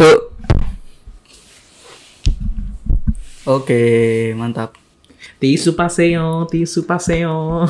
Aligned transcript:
Satu. 0.00 0.32
Oke, 3.44 3.82
mantap. 4.32 4.72
Tisu 5.36 5.76
paseo, 5.76 6.48
tisu 6.48 6.88
paseo. 6.88 7.68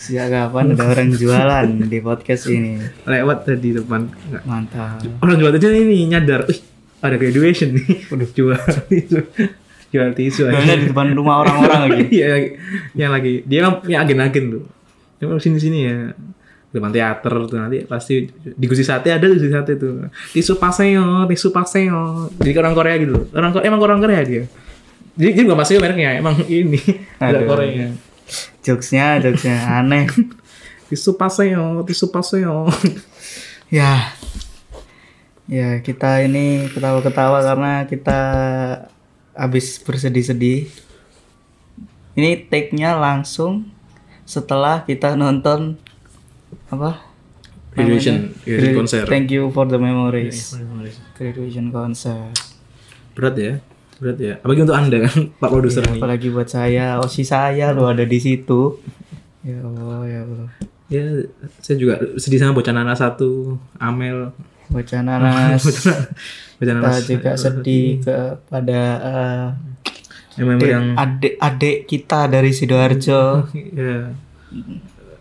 Sejak 0.00 0.32
kapan 0.32 0.72
ada 0.72 0.88
orang 0.88 1.12
jualan 1.12 1.68
di 1.84 2.00
podcast 2.00 2.48
ini? 2.48 2.80
Lewat 3.04 3.44
tadi 3.44 3.76
depan. 3.76 4.08
Mantap. 4.48 5.04
Orang 5.20 5.36
jual 5.36 5.52
aja 5.52 5.68
ini 5.68 6.08
nyadar. 6.08 6.48
Wih, 6.48 6.64
ada 7.04 7.20
graduation 7.20 7.76
nih. 7.76 8.08
Udah 8.08 8.28
jual 8.32 8.56
tisu. 8.88 9.20
Jual 9.92 10.16
tisu 10.16 10.48
aja. 10.48 10.64
Di 10.64 10.88
depan 10.88 11.12
rumah 11.12 11.44
orang-orang 11.44 11.92
lagi. 11.92 12.04
Iya, 12.24 12.56
yang 12.96 13.12
lagi 13.12 13.44
dia 13.44 13.68
kan 13.68 13.84
punya 13.84 14.00
agen-agen 14.00 14.44
tuh. 14.48 14.64
Cuma 15.20 15.36
sini 15.36 15.60
sini 15.60 15.78
ya. 15.84 16.16
Depan 16.68 16.92
teater 16.92 17.32
tuh 17.48 17.56
nanti 17.56 17.80
pasti 17.88 18.28
di 18.28 18.66
gusi 18.68 18.84
sate 18.84 19.08
ada 19.08 19.24
gusi 19.24 19.48
sate 19.48 19.80
tuh. 19.80 20.04
Tisu 20.36 20.60
paseo, 20.60 21.24
tisu 21.24 21.48
paseo. 21.48 22.28
Jadi 22.36 22.56
orang 22.60 22.76
Korea 22.76 22.94
gitu. 23.00 23.16
Orang 23.32 23.56
Korea 23.56 23.66
emang 23.72 23.80
orang 23.80 24.00
Korea 24.04 24.20
dia. 24.20 24.44
Jadi 25.18 25.30
dia 25.34 25.42
bukan 25.48 25.58
paseo 25.58 25.80
mereknya, 25.80 26.20
emang 26.20 26.36
ini. 26.46 26.78
Ada 27.18 27.42
Aduh. 27.42 27.48
Korea. 27.48 27.88
Jokesnya, 28.60 29.18
jokesnya 29.24 29.80
aneh. 29.80 30.06
Tisu 30.92 31.16
paseo, 31.16 31.82
tisu 31.88 32.12
paseo. 32.12 32.68
Ya, 33.72 34.12
ya 35.48 35.80
kita 35.84 36.24
ini 36.24 36.68
ketawa-ketawa 36.72 37.44
karena 37.44 37.72
kita 37.88 38.20
habis 39.36 39.80
bersedih-sedih. 39.80 40.68
Ini 42.12 42.48
take-nya 42.48 42.96
langsung 42.96 43.68
setelah 44.28 44.84
kita 44.84 45.16
nonton 45.16 45.80
apa? 46.68 46.90
Graduation, 47.70 48.34
graduation 48.42 48.72
Gra- 48.72 48.78
konser. 48.78 49.02
Thank 49.06 49.30
you 49.30 49.48
for 49.48 49.64
the 49.64 49.78
memories. 49.78 50.56
Graduation 51.14 51.70
concert. 51.70 52.34
Berat 53.14 53.34
ya, 53.34 53.52
berat 53.96 54.18
ya. 54.18 54.34
Apalagi 54.38 54.60
untuk 54.62 54.74
anda 54.74 54.96
kan, 55.04 55.16
Pak 55.40 55.48
Produser 55.48 55.82
Ya, 55.82 55.94
apalagi 55.94 56.28
buat 56.28 56.48
saya, 56.48 56.86
osi 56.98 57.22
saya 57.22 57.70
lo 57.70 57.86
ada 57.86 58.02
di 58.02 58.18
situ. 58.18 58.78
Ya 59.40 59.58
Allah, 59.60 60.00
ya 60.04 60.20
Allah. 60.22 60.48
Ya, 60.88 61.04
saya 61.60 61.76
juga 61.76 62.00
sedih 62.16 62.40
sama 62.40 62.52
bocah 62.52 62.72
Nana 62.72 62.92
satu, 62.92 63.56
Amel. 63.76 64.32
Bocah 64.68 65.00
nanas. 65.00 65.64
bocah 65.64 66.04
kita 66.60 66.76
Nanas. 66.76 67.08
juga 67.08 67.32
sedih 67.32 68.04
kepada 68.04 68.80
Yang 70.36 70.44
member 70.44 70.68
yang 70.68 70.86
adik-adik 70.92 71.88
kita 71.88 72.28
dari 72.28 72.52
sidoarjo 72.52 73.48
ya 73.80 74.12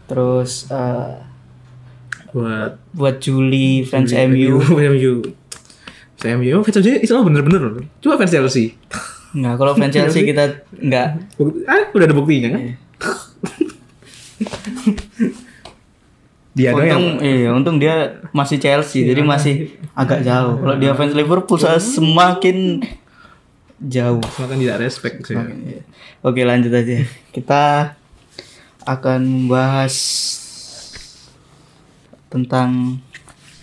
terus 0.03 0.67
eh, 0.67 1.15
buat 2.37 2.71
buat 2.93 3.15
Juli 3.17 3.81
fans 3.81 4.13
MU 4.13 4.61
MU. 4.61 5.13
Saya 6.17 6.33
MU, 6.33 6.61
fans 6.61 6.77
MU 6.79 6.97
itu 6.97 7.13
bener-bener 7.13 7.61
loh. 7.61 7.81
Coba 7.97 8.17
fans 8.17 8.29
Chelsea. 8.31 8.77
nggak 9.27 9.53
kalau 9.55 9.73
fans 9.73 9.91
Chelsea 9.91 10.23
kita 10.23 10.63
nggak 10.71 11.35
Bukti- 11.35 11.65
ah, 11.65 11.89
udah 11.91 12.05
ada 12.05 12.15
buktinya 12.15 12.49
kan? 12.53 12.61
Dia 16.57 16.73
doang 16.73 16.89
yang 16.89 16.97
untung 16.97 17.21
iya 17.21 17.49
untung 17.53 17.77
dia 17.77 17.95
masih 18.33 18.57
Chelsea 18.57 19.05
jadi 19.05 19.21
masih 19.21 19.77
agak 19.93 20.25
jauh 20.25 20.57
kalau 20.57 20.75
dia 20.75 20.97
fans 20.97 21.13
Liverpool 21.13 21.61
saya 21.61 21.77
semakin 21.77 22.81
jauh 23.77 24.25
semakin 24.33 24.57
tidak 24.65 24.77
respect 24.81 25.21
sih. 25.21 25.37
Iya. 25.37 25.85
oke 26.25 26.41
lanjut 26.41 26.73
aja 26.73 27.05
kita 27.29 27.93
akan 28.81 29.19
membahas 29.21 29.93
tentang 32.27 32.99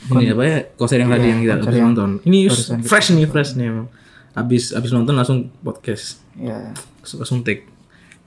Ini 0.04 0.36
apa 0.36 0.42
ya 0.44 0.58
konser 0.76 1.00
yang 1.00 1.08
tadi 1.08 1.26
yang 1.32 1.40
kita 1.40 1.64
habis 1.64 1.76
yang 1.80 1.88
nonton. 1.96 2.10
Ini 2.28 2.38
fresh 2.84 3.16
nih, 3.16 3.24
fresh 3.24 3.56
nih 3.56 3.72
emang. 3.72 3.88
Habis 4.36 4.77
habis 4.77 4.92
nonton 4.92 5.16
langsung 5.16 5.48
podcast. 5.64 6.20
ya 6.36 6.77
Langsung, 7.00 7.24
langsung 7.24 7.39
take. 7.40 7.64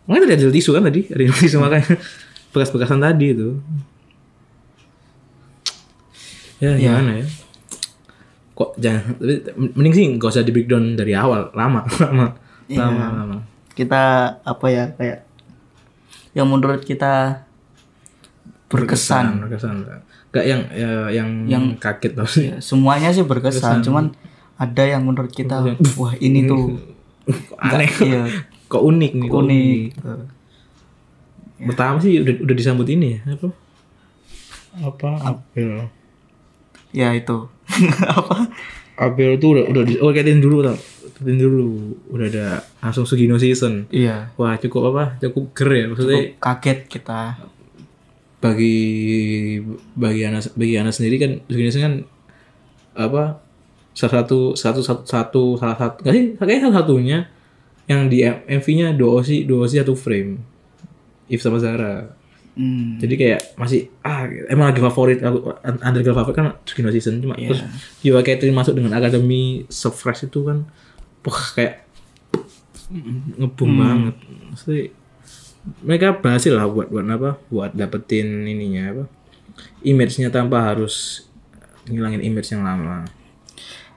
Makanya 0.10 0.26
tadi 0.26 0.34
ada 0.42 0.54
tisu 0.58 0.74
kan 0.74 0.84
tadi, 0.90 1.06
ada 1.06 1.22
tisu 1.38 1.58
makanya 1.62 2.02
bekas-bekasan 2.50 2.98
tadi 2.98 3.26
itu. 3.30 3.62
Ya, 6.58 6.74
gimana 6.82 7.22
ya? 7.22 7.26
Kok 8.58 8.82
jangan 8.82 9.02
tapi 9.22 9.34
mending 9.78 9.94
sih 9.94 10.06
gak 10.18 10.34
usah 10.34 10.42
di 10.42 10.50
breakdown 10.50 10.98
dari 10.98 11.14
awal, 11.14 11.54
lama, 11.54 11.86
lama. 12.04 12.34
Lama, 12.68 13.06
lama. 13.14 13.38
kita 13.78 14.34
apa 14.42 14.66
ya 14.74 14.90
kayak 14.98 15.24
yang 16.34 16.50
menurut 16.50 16.82
kita 16.84 17.46
berkesan 18.68 19.46
Berkesan. 19.48 19.86
Gak 20.38 20.46
yang 20.46 20.62
ya, 20.70 20.92
yang 21.10 21.30
yang 21.50 21.64
kaget 21.82 22.14
tau 22.14 22.30
sih. 22.30 22.54
Ya, 22.54 22.62
semuanya 22.62 23.10
sih 23.10 23.26
berkesan 23.26 23.82
cuman 23.82 24.14
ada 24.58 24.84
yang 24.86 25.06
menurut 25.06 25.34
kita 25.34 25.62
wah 25.98 26.14
ini 26.18 26.46
tuh 26.46 26.78
Aneh. 27.62 27.90
iya 28.06 28.24
Kok 28.68 28.84
unik 28.84 29.12
nih, 29.16 29.28
kok 29.32 29.42
unik 29.48 29.82
Pertama 31.58 31.98
sih 31.98 32.22
udah 32.22 32.36
udah 32.44 32.56
disambut 32.56 32.86
ini 32.86 33.18
ya, 33.18 33.34
apa? 33.34 33.50
Apa? 34.78 35.10
Apel. 35.34 35.90
ya 36.94 37.12
itu 37.12 37.50
apa 38.18 38.48
Apel 38.98 39.38
tuh 39.42 39.58
udah 39.58 39.66
udah 39.70 39.84
di, 39.86 39.94
oh 40.02 40.10
kaitin 40.10 40.42
dulu 40.42 40.66
tau. 40.66 40.74
Kaitin 41.18 41.38
dulu. 41.38 41.94
Udah 42.10 42.26
ada 42.34 42.48
langsung 42.82 43.06
Sugino 43.06 43.38
season. 43.38 43.86
iya 43.94 44.34
Wah, 44.42 44.58
cukup 44.58 44.90
apa? 44.90 45.22
Cukup 45.22 45.54
ger 45.54 45.70
ya 45.70 45.86
maksudnya 45.90 46.34
kaget 46.42 46.80
kita 46.90 47.38
bagi 48.48 48.78
bagi 49.94 50.22
anak 50.24 50.56
bagi 50.56 50.76
anak 50.76 50.94
sendiri 50.94 51.16
kan 51.18 51.32
season 51.46 51.84
kan 51.84 51.94
apa? 52.96 53.44
Salah 53.92 54.24
satu 54.24 54.54
satu 54.54 54.80
satu, 54.80 55.04
satu 55.04 55.44
salah 55.56 55.76
satu 55.76 55.98
nggak 56.02 56.14
sih 56.14 56.24
kayaknya 56.38 56.62
salah 56.64 56.78
satunya 56.80 57.18
yang 57.86 58.08
di 58.08 58.24
MV-nya 58.24 58.94
dua 58.94 59.20
osi 59.20 59.44
dua 59.44 59.66
osi 59.66 59.78
satu 59.78 59.94
frame. 59.94 60.40
If 61.28 61.42
sama 61.42 61.60
Zara. 61.60 62.16
hmm, 62.58 62.98
jadi 62.98 63.14
kayak 63.14 63.40
masih 63.54 63.86
ah 64.02 64.26
emang 64.48 64.74
lagi 64.74 64.82
favorit 64.82 65.22
aku 65.22 65.54
underground 65.62 66.18
favorit 66.18 66.36
kan 66.36 66.48
Sugino 66.66 66.90
season 66.90 67.22
cuma 67.22 67.38
Iya. 67.38 67.54
terus 67.54 67.62
Jiwa 68.02 68.26
Catherine 68.26 68.58
masuk 68.58 68.74
dengan 68.74 68.98
akademi 68.98 69.62
se-fresh 69.70 70.26
itu 70.26 70.42
kan 70.42 70.66
wah 71.22 71.44
kayak 71.54 71.86
ngebum 73.38 73.68
Hmm. 73.68 73.78
banget 73.78 74.16
Maksudnya, 74.50 74.90
mereka 75.80 76.16
berhasil 76.16 76.52
lah 76.52 76.66
buat 76.66 76.88
buat 76.88 77.06
apa 77.06 77.36
buat 77.48 77.72
dapetin 77.74 78.44
ininya 78.44 78.84
apa 78.90 79.04
image-nya 79.82 80.30
tanpa 80.30 80.62
harus 80.64 81.26
ngilangin 81.86 82.22
image 82.22 82.50
yang 82.50 82.62
lama 82.62 83.08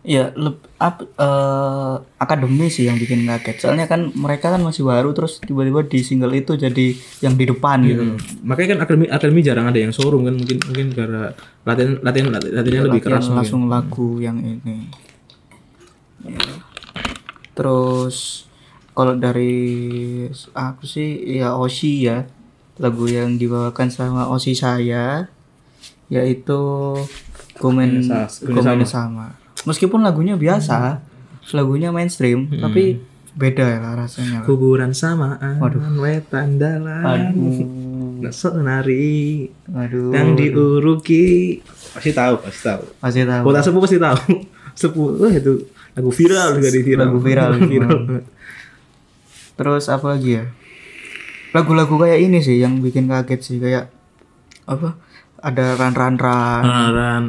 ya 0.00 0.32
leb, 0.32 0.56
ap, 0.80 1.04
eh, 1.04 1.94
akademi 2.16 2.66
sih 2.66 2.88
yang 2.88 2.96
bikin 2.96 3.28
kaget 3.28 3.60
soalnya 3.60 3.84
kan 3.84 4.08
mereka 4.10 4.48
kan 4.48 4.64
masih 4.64 4.80
baru 4.82 5.12
terus 5.12 5.36
tiba-tiba 5.38 5.84
di 5.84 6.00
single 6.00 6.32
itu 6.32 6.56
jadi 6.56 6.96
yang 7.20 7.36
di 7.36 7.44
depan 7.44 7.84
gitu 7.84 8.02
Hmm. 8.02 8.16
makanya 8.40 8.68
kan 8.72 8.80
akademi 8.80 9.06
akademi 9.06 9.40
jarang 9.44 9.68
ada 9.68 9.76
yang 9.76 9.92
showroom 9.92 10.24
kan 10.24 10.34
mungkin 10.34 10.56
mungkin 10.64 10.86
karena 10.96 11.36
latihan 11.62 12.00
latihan 12.00 12.26
latihannya 12.32 12.56
lebih 12.88 12.96
Latihan 12.96 13.04
keras 13.04 13.24
mungkin. 13.26 13.36
langsung 13.36 13.62
lagu 13.68 14.08
yang 14.18 14.40
ini 14.40 14.88
Ya. 16.20 16.36
terus 17.52 18.44
kalau 18.92 19.14
dari 19.16 19.52
aku 20.52 20.84
sih 20.84 21.38
ya 21.38 21.54
Oshi 21.56 22.04
ya. 22.04 22.26
Lagu 22.80 23.04
yang 23.04 23.36
dibawakan 23.36 23.92
sama 23.92 24.28
Oshi 24.28 24.56
saya 24.56 25.28
yaitu 26.08 26.60
Gomen 27.60 28.02
Sa- 28.02 28.26
Gomen 28.42 28.82
sama. 28.82 29.36
Meskipun 29.68 30.00
lagunya 30.00 30.34
biasa 30.34 31.04
lagunya 31.50 31.90
mainstream 31.90 32.46
tapi 32.62 33.02
beda 33.30 33.62
ya 33.62 33.78
lah 33.78 33.94
rasanya 33.94 34.42
lah. 34.42 34.46
kuburan 34.46 34.90
samaan 34.94 35.58
wetan 35.98 36.58
dalam 36.58 37.02
aduh. 37.06 37.58
Nasok 38.20 38.60
nari 38.60 39.48
aduh. 39.70 40.12
yang 40.12 40.36
diuruki. 40.36 41.58
Pasti 41.94 42.10
tahu 42.12 42.38
pasti 42.42 42.60
tahu. 42.64 42.82
Masih 43.00 43.24
tahu. 43.24 43.44
Kota 43.48 43.60
sepuh 43.64 43.80
pasti 43.80 43.98
tahu. 43.98 44.18
Sepuh 44.76 45.06
wah 45.20 45.32
itu 45.32 45.52
lagu 45.94 46.10
viral 46.12 46.48
juga 46.58 46.68
di 46.70 46.80
viral. 46.84 47.00
Lagu 47.06 47.18
viral. 47.18 47.50
viral. 47.64 47.98
Terus 49.60 49.84
apa 49.86 50.06
lagi 50.08 50.40
ya? 50.40 50.48
Lagu-lagu 51.52 51.92
kayak 51.94 52.16
ini 52.18 52.40
sih 52.40 52.56
yang 52.56 52.80
bikin 52.80 53.04
kaget 53.06 53.40
sih 53.42 53.56
kayak 53.60 53.92
apa? 54.64 54.96
Ada 55.36 55.76
run 55.76 55.92
run 55.92 56.16
run, 56.16 56.62
Beneran. 56.62 57.24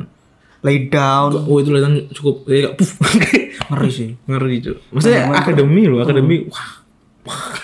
lay 0.61 0.87
down, 0.87 1.31
oh 1.41 1.57
itu 1.57 1.71
kelihatan 1.71 2.07
cukup 2.11 2.45
kayak 2.45 2.75
puff 2.75 2.95
ngeri 3.71 3.89
sih. 3.89 4.09
ngeri 4.23 4.59
cuy 4.59 4.75
maksudnya 4.91 5.31
akademi 5.33 5.87
loh 5.87 5.99
akademi 5.99 6.45
wah 6.45 6.83
wah. 7.23 7.55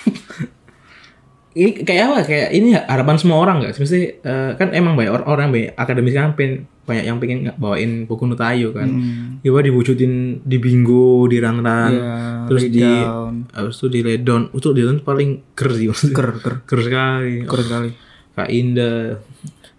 Ini 1.58 1.82
kayak 1.82 2.04
apa 2.06 2.18
kayak 2.24 2.50
ini 2.52 2.78
harapan 2.78 3.18
semua 3.18 3.38
orang 3.40 3.56
nggak 3.60 3.74
sih 3.74 3.82
mesti 3.82 4.00
eh, 4.20 4.52
kan 4.54 4.70
emang 4.72 4.94
banyak 4.94 5.10
orang 5.12 5.28
orang 5.28 5.48
banyak 5.50 5.72
akademis 5.74 6.14
kan 6.14 6.32
pengen 6.32 6.54
banyak 6.86 7.04
yang 7.04 7.18
pengen 7.18 7.38
nggak 7.44 7.58
bawain 7.58 8.06
buku 8.06 8.24
Nutayo 8.24 8.70
kan 8.72 8.88
Hmm. 8.88 9.42
Coba 9.42 9.60
diwujudin 9.60 10.14
di 10.44 10.58
bingo, 10.58 11.24
di 11.26 11.38
run-run, 11.38 11.94
Iya, 11.94 12.46
terus 12.46 12.64
di 12.68 12.80
down. 12.80 13.48
habis 13.50 13.76
itu 13.76 13.88
di 13.88 14.00
down. 14.20 14.52
Itu 14.52 14.70
di 14.72 14.82
down 14.82 15.00
paling 15.00 15.30
ger 15.52 15.72
sih. 15.72 15.88
Ger 15.90 16.36
ger 16.36 16.56
Ger 16.64 16.80
sekali. 16.84 17.34
ger 17.42 17.62
sekali. 17.64 17.90
Kak 18.34 18.50
Indah. 18.50 19.18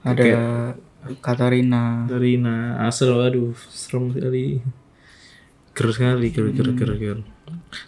Ada 0.02 0.24
Katarina. 1.20 2.04
Katarina, 2.04 2.56
Asel, 2.80 3.12
waduh, 3.12 3.52
serem 3.68 4.08
sekali. 4.10 4.60
Ger 5.72 5.88
sekali, 5.92 6.26
ger, 6.28 6.48
ger, 6.50 6.68
ger, 6.72 6.90
ger. 6.96 7.18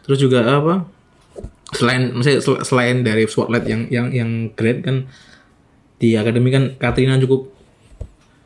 Terus 0.04 0.18
juga 0.18 0.44
apa? 0.44 0.84
Selain, 1.72 2.10
maksudnya 2.10 2.38
sel- 2.38 2.62
selain 2.62 3.00
dari 3.00 3.24
spotlight 3.24 3.62
yang 3.64 3.82
yang 3.88 4.06
yang 4.10 4.30
great 4.50 4.80
kan 4.80 5.06
di 5.96 6.14
akademi 6.14 6.48
kan 6.48 6.74
Katrina 6.74 7.14
cukup 7.16 7.52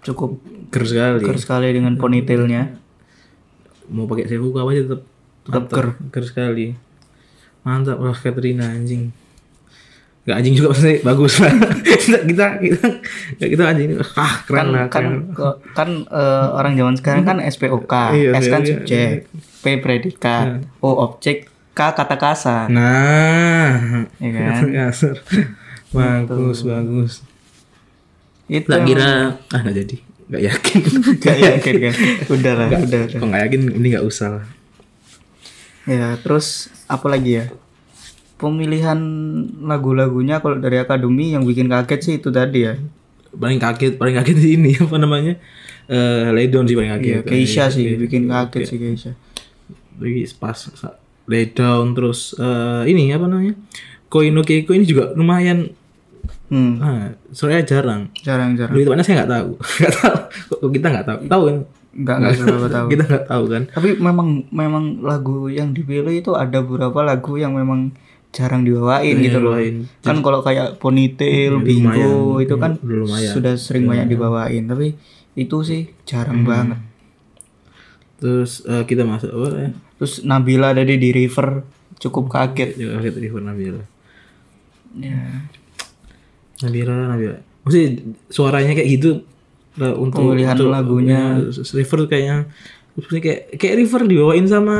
Cukup 0.03 0.37
ger 0.69 0.85
sekali. 0.85 1.23
ger 1.23 1.39
sekali 1.39 1.69
dengan 1.71 1.97
ponytailnya. 1.97 2.77
Mau 3.87 4.05
pakai 4.05 4.27
sewu 4.27 4.53
apa 4.53 4.69
aja 4.71 4.83
tetap 4.85 5.01
Tetap 5.43 5.65
ger. 5.71 5.87
ger 6.11 6.25
sekali. 6.25 6.67
Mantap 7.63 7.97
lah 7.99 8.13
Katrina 8.13 8.67
anjing. 8.67 9.09
Gak 10.23 10.37
anjing 10.37 10.53
juga 10.55 10.73
pasti 10.73 11.01
bagus 11.01 11.37
lah. 11.39 11.53
kita 12.01 12.19
kita 12.23 12.47
kita 12.61 12.87
kita 13.47 13.63
anjing 13.67 13.89
ah 14.15 14.35
keren 14.43 14.67
lah 14.69 14.85
kan 14.87 15.05
keren. 15.05 15.17
ke- 15.31 15.59
kan 15.73 15.89
eh, 16.03 16.47
orang 16.51 16.73
zaman 16.75 16.95
sekarang 16.95 17.25
kan 17.25 17.39
SPOK, 17.41 17.93
Iya, 18.11 18.31
S 18.35 18.47
kan 18.47 18.61
iya, 18.61 18.69
subjek, 18.71 19.29
P 19.61 19.65
predikat, 19.79 20.65
O 20.81 20.93
objek, 20.99 21.49
K 21.75 21.81
kata 21.91 22.15
kasar. 22.15 22.71
Nah, 22.71 24.07
Ya 24.17 24.31
kan? 24.37 24.63
Kasar. 24.71 25.17
bagus 25.95 26.63
bagus. 26.63 27.13
Itu 28.47 28.71
Tak 28.71 28.79
yang- 28.79 28.89
kira 28.89 29.11
ah 29.51 29.59
nggak 29.59 29.75
jadi, 29.77 29.97
nggak 30.27 30.43
yakin. 30.45 30.81
Gak 31.25 31.37
yakin 31.41 31.75
kan. 31.81 31.95
Udah 32.29 32.53
lah, 32.55 32.67
udah, 32.69 32.81
udah. 32.85 33.01
Kok 33.13 33.27
nggak 33.27 33.43
yakin 33.45 33.61
ini 33.75 33.87
nggak 33.91 34.05
usah 34.05 34.29
lah. 34.33 34.45
Ya, 35.85 36.17
terus 36.17 36.47
apa 36.87 37.07
lagi 37.07 37.39
ya? 37.39 37.47
Pemilihan 38.35 38.99
lagu-lagunya 39.63 40.39
kalau 40.39 40.57
dari 40.57 40.77
akademi 40.77 41.33
yang 41.33 41.43
bikin 41.43 41.67
kaget 41.67 42.01
sih 42.01 42.15
itu 42.19 42.29
tadi 42.29 42.65
ya. 42.65 42.75
Paling 43.31 43.59
kaget, 43.59 43.97
paling 43.97 44.15
kaget 44.15 44.37
di 44.37 44.49
ini 44.55 44.73
apa 44.77 44.97
namanya? 44.97 45.35
Eh, 45.87 46.29
Ledon 46.31 46.65
sih 46.65 46.75
paling 46.75 46.93
kaget. 46.93 47.15
Iya, 47.15 47.21
Keisha 47.23 47.65
sih 47.69 47.95
bikin 47.97 48.27
kaget 48.27 48.63
sih 48.65 48.77
Keisha. 48.77 49.13
Lagi 49.97 50.23
pas 50.35 50.59
Ledon 51.25 51.97
terus 51.97 52.37
eh, 52.37 52.83
ini 52.89 53.11
apa 53.11 53.27
namanya? 53.29 53.55
Koino 54.09 54.45
Keiko 54.45 54.77
ini 54.77 54.85
juga 54.87 55.11
lumayan 55.17 55.73
Hmm, 56.53 56.77
ah, 56.79 57.09
soalnya 57.33 57.65
jarang. 57.65 58.13
jarang-jarang. 58.21 58.77
Dari 58.77 58.85
mana 58.87 59.01
saya 59.01 59.25
nggak 59.25 59.33
tahu. 59.33 59.51
Nggak 59.81 59.95
tahu. 59.97 60.17
Kok 60.61 60.71
kita 60.77 60.87
nggak 60.93 61.07
tahu? 61.09 61.19
Tahu 61.25 61.43
kan? 61.49 61.57
Enggak 61.95 62.17
enggak 62.21 62.33
seberapa 62.37 62.69
tahu. 62.69 62.87
Kita 62.93 63.05
nggak 63.09 63.27
tahu 63.27 63.45
kan? 63.49 63.63
Tapi 63.73 63.89
memang 63.99 64.29
memang 64.53 64.85
lagu 65.01 65.37
yang 65.49 65.73
dipilih 65.73 66.15
itu 66.15 66.37
ada 66.37 66.61
beberapa 66.61 67.01
lagu 67.01 67.41
yang 67.41 67.57
memang 67.57 67.97
jarang 68.35 68.67
dibawain 68.67 69.17
gitu 69.25 69.39
loh. 69.41 69.57
Kan 70.05 70.21
kalau 70.21 70.43
kayak 70.43 70.77
ponytail, 70.83 71.63
bingo 71.63 72.43
itu 72.43 72.55
kan 72.59 72.77
lumayan. 72.83 73.31
sudah 73.31 73.55
sering 73.55 73.87
banyak 73.87 74.11
dibawain, 74.11 74.67
tapi 74.67 74.99
itu 75.39 75.57
sih 75.63 75.91
jarang 76.05 76.43
banget. 76.43 76.79
Terus 78.19 78.63
eh, 78.65 78.85
kita 78.85 79.03
masuk 79.03 79.31
apa 79.31 79.49
ya? 79.59 79.71
Terus 79.99 80.23
Nabila 80.23 80.71
tadi 80.71 80.95
di 80.97 81.11
River 81.11 81.63
cukup 81.99 82.31
kaget. 82.31 82.77
Ya, 82.77 82.99
kaget 82.99 83.15
River 83.19 83.43
Nabila. 83.43 83.83
Ya. 84.95 85.19
Nabila, 86.63 86.93
Nabila. 87.11 87.39
Maksudnya 87.65 87.89
suaranya 88.29 88.73
kayak 88.73 88.89
gitu 88.91 89.11
lah, 89.75 89.97
untuk 89.97 90.23
Pemilihan 90.23 90.55
untuk- 90.55 90.71
lagunya. 90.71 91.21
ya, 91.43 91.51
River 91.75 92.01
kayaknya 92.07 92.37
maksudnya 92.95 93.23
kayak 93.27 93.41
kayak 93.59 93.75
River 93.83 94.01
dibawain 94.07 94.47
sama 94.47 94.77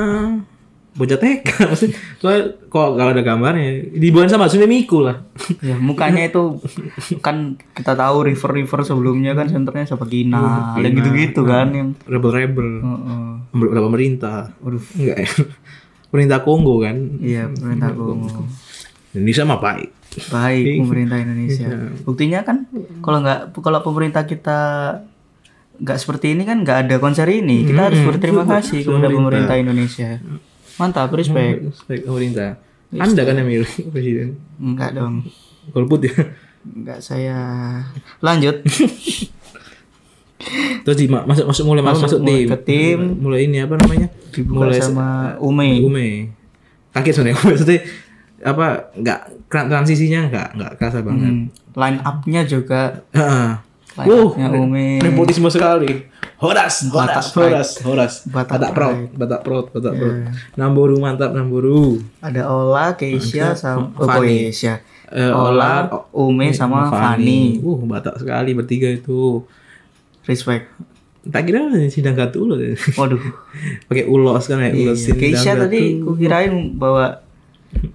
bocah 0.95 1.19
TK 1.19 1.47
maksudnya. 1.71 1.99
Soalnya 2.23 2.43
kok 2.71 2.89
kalau 2.95 3.11
ada 3.11 3.23
gambarnya. 3.23 3.91
Dibawain 3.99 4.31
sama 4.31 4.47
Sune 4.47 4.71
Miku 4.71 5.03
lah. 5.03 5.27
Ya, 5.59 5.75
mukanya 5.75 6.23
itu 6.23 6.63
kan 7.27 7.59
kita 7.75 7.99
tahu 7.99 8.31
River-River 8.31 8.81
sebelumnya 8.87 9.35
kan 9.35 9.51
senternya 9.51 9.91
siapa? 9.91 10.07
Gina, 10.07 10.79
yang 10.79 10.95
gitu-gitu 10.95 11.43
kan 11.43 11.75
yang 11.75 11.89
rebel 12.07 12.31
rebel 12.31 12.69
Heeh. 12.81 13.69
udah 13.75 13.83
pemerintah. 13.83 14.55
Waduh. 14.63 14.83
enggak 14.95 15.19
ya. 15.27 15.31
Pemerintah 16.15 16.47
Kongo 16.47 16.79
kan? 16.79 16.95
Iya, 17.19 17.51
pemerintah 17.51 17.91
Kongo. 17.91 18.47
Indonesia 19.19 19.43
mah 19.43 19.59
baik. 19.59 19.91
Baik 20.31 20.65
pemerintah 20.87 21.19
Indonesia. 21.19 21.67
Buktinya 22.07 22.47
kan 22.47 22.71
kalau 23.03 23.19
nggak 23.19 23.51
kalau 23.59 23.83
pemerintah 23.83 24.23
kita 24.23 24.59
nggak 25.75 25.99
seperti 25.99 26.39
ini 26.39 26.47
kan 26.47 26.63
nggak 26.63 26.87
ada 26.87 26.97
konser 27.03 27.27
ini. 27.27 27.67
Kita 27.67 27.91
harus 27.91 27.99
berterima 28.07 28.47
kasih 28.47 28.87
kepada 28.87 29.11
pemerintah. 29.11 29.59
Indonesia. 29.59 30.23
Mantap, 30.77 31.09
respect. 31.11 31.59
baik 31.85 32.03
pemerintah 32.03 32.59
anda 32.93 33.23
kan 33.23 33.35
yang 33.35 33.49
milih 33.49 33.71
presiden 33.89 34.39
Enggak 34.57 34.91
dong. 34.93 35.27
golput 35.71 36.03
ya 36.03 36.15
Enggak 36.65 36.99
saya. 36.99 37.37
Lanjut. 38.21 38.63
terus 40.85 40.97
di 40.97 41.07
ma- 41.07 41.25
masuk 41.25 41.47
masuk 41.47 41.65
mulai 41.65 41.81
masuk, 41.83 42.05
masuk 42.05 42.21
mulai 42.21 42.37
tim. 42.37 42.49
ke 42.51 42.57
tim. 42.63 42.99
mulai 43.17 43.41
ini 43.43 43.59
apa 43.59 43.75
namanya 43.77 44.09
Dibuka 44.29 44.57
mulai 44.63 44.77
sama 44.79 45.09
Ume. 45.39 45.81
Ume 45.81 46.09
kaget 46.91 47.13
sebenarnya 47.15 47.39
maksudnya 47.49 47.79
apa 48.45 48.67
nggak 48.95 49.21
tra- 49.47 49.67
transisinya 49.67 50.29
nggak 50.29 50.49
nggak 50.53 50.73
kerasa 50.77 51.01
banget 51.01 51.33
Hmm. 51.33 51.45
Line 51.75 51.99
up-nya 51.99 52.41
juga 52.45 53.03
Heeh. 53.11 53.49
line 53.97 54.07
Wow, 54.07 54.23
up-nya 54.29 54.47
Ume. 54.53 54.87
nepotisme 55.01 55.49
sekali. 55.49 56.07
Horas, 56.45 56.75
horas, 56.93 56.93
Batak 56.93 57.25
horas, 57.41 57.69
horas. 57.81 58.13
Batak 58.29 58.53
Batak 58.53 58.71
prot, 58.77 58.97
batak 59.17 59.41
prot, 59.41 59.67
batak 59.73 59.93
prot. 59.97 60.17
Namboru 60.61 60.97
mantap, 61.01 61.33
Namboru. 61.33 61.97
Ada 62.21 62.45
Ola, 62.45 62.93
Keisha 63.01 63.57
sama 63.57 63.89
oh, 63.97 64.05
Fanny. 64.05 64.53
Keisha. 64.53 64.85
Eh, 65.09 65.33
Ola, 65.33 65.89
Ola, 65.89 66.05
Ume 66.13 66.53
sama 66.53 66.93
Fani. 66.93 67.57
Uh, 67.65 67.81
batak 67.89 68.21
sekali 68.21 68.53
bertiga 68.53 68.93
itu. 68.93 69.41
Respect. 70.29 70.69
Tak 71.25 71.49
kira 71.49 71.73
sidang 71.89 72.13
gatu 72.13 72.45
loh. 72.45 72.61
Waduh. 73.01 73.23
Pakai 73.89 74.05
ulos 74.05 74.45
kan 74.45 74.61
ya, 74.61 74.77
ulos 74.77 75.01
Iya, 75.01 75.17
Keisha 75.17 75.57
sidang 75.57 75.61
tadi 75.65 75.81
gatu. 75.97 76.13
kukirain 76.13 76.55
bawa 76.77 77.25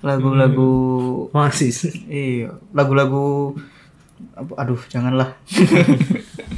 lagu-lagu 0.01 0.73
masih. 1.31 1.71
iya 2.11 2.51
lagu-lagu 2.75 3.55
aduh 4.59 4.79
janganlah 4.91 5.31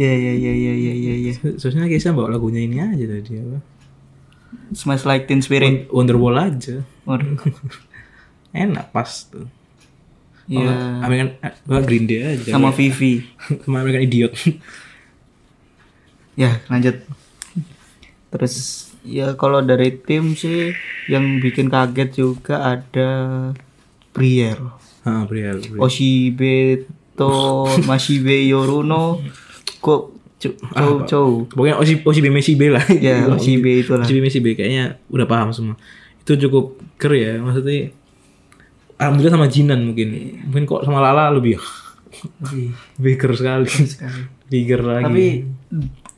ya 0.00 0.12
ya 0.16 0.32
ya 0.32 0.52
ya 0.56 0.72
ya 0.72 0.92
ya 0.96 1.14
ya 1.20 1.32
Seharusnya 1.60 1.84
Keisha 1.84 2.16
bawa 2.16 2.32
lagunya 2.32 2.64
ini 2.64 2.80
aja 2.80 3.04
tadi 3.04 3.36
apa? 3.36 3.60
Smash 4.72 5.04
Like 5.04 5.28
Teen 5.28 5.44
Spirit 5.44 5.92
Wonderwall 5.92 6.40
aja. 6.40 6.80
Waduh. 7.04 7.36
Enak 8.56 8.88
pas 8.90 9.28
tuh. 9.28 9.44
ya 10.50 10.66
American 11.06 11.38
eh, 11.46 11.54
Green 11.86 12.10
Day 12.10 12.20
aja. 12.34 12.50
sama 12.50 12.72
Vivi 12.72 13.22
sama 13.62 13.86
American 13.86 14.02
Idiot. 14.02 14.34
ya 16.34 16.58
lanjut 16.66 17.06
terus 18.30 18.54
ya 19.02 19.34
kalau 19.34 19.60
dari 19.60 19.94
tim 19.94 20.34
sih 20.34 20.74
yang 21.06 21.38
bikin 21.38 21.68
kaget 21.68 22.10
juga 22.16 22.66
ada 22.66 23.10
Brier 24.10 24.58
Ah, 25.00 25.22
Briel. 25.24 25.62
Briel. 25.62 25.78
Oshibe 25.78 26.84
to 27.14 27.30
Mashibe 27.88 28.34
Yoruno 28.42 29.22
kok 29.80 30.00
cow 30.40 31.04
cow 31.04 31.26
Pokoknya 31.52 31.76
Oshi 31.76 32.00
Oshi 32.00 32.20
Messi 32.24 32.56
B 32.56 32.72
lah. 32.72 32.84
ya 33.06 33.28
Oshibe 33.28 33.84
itulah 33.84 34.04
Oshi 34.08 34.20
Messi 34.20 34.40
B 34.40 34.56
kayaknya 34.56 34.96
udah 35.12 35.26
paham 35.28 35.52
semua. 35.52 35.76
Itu 36.24 36.36
cukup 36.36 36.80
ker 36.96 37.12
ya 37.12 37.36
maksudnya. 37.40 37.92
Alhamdulillah 39.00 39.34
sama 39.36 39.48
Jinan 39.48 39.80
mungkin. 39.92 40.08
Mungkin 40.48 40.64
kok 40.64 40.84
sama 40.84 41.00
Lala 41.00 41.32
lebih 41.32 41.60
lebih 43.00 43.14
ker 43.20 43.32
sekali. 43.36 43.68
Lebih 44.48 44.60
ger 44.66 44.82
lagi. 44.84 45.04
tapi 45.04 45.26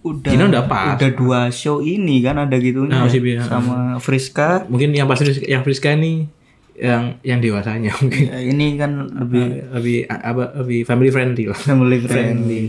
udah 0.03 0.31
Jinan 0.35 0.51
udah 0.51 0.65
pas. 0.67 0.99
udah 0.99 1.11
dua 1.15 1.41
show 1.55 1.79
ini 1.79 2.19
kan 2.27 2.35
ada 2.35 2.59
gitu 2.59 2.83
Nah, 2.83 3.07
Oshibe, 3.07 3.39
ya. 3.39 3.47
sama 3.47 4.03
Friska 4.03 4.67
mungkin 4.67 4.91
yang 4.91 5.07
pasti 5.07 5.31
yang 5.47 5.63
Friska 5.63 5.95
ini 5.95 6.27
yang 6.75 7.23
yang 7.23 7.39
dewasanya 7.39 7.95
mungkin 8.03 8.35
ya, 8.35 8.39
ini 8.43 8.75
kan 8.75 8.99
lebih 9.15 9.71
lebih 9.71 9.97
apa 10.11 10.59
lebih 10.59 10.83
family 10.83 11.11
friendly 11.15 11.45
lah. 11.47 11.55
family 11.55 11.99
friendly 12.03 12.63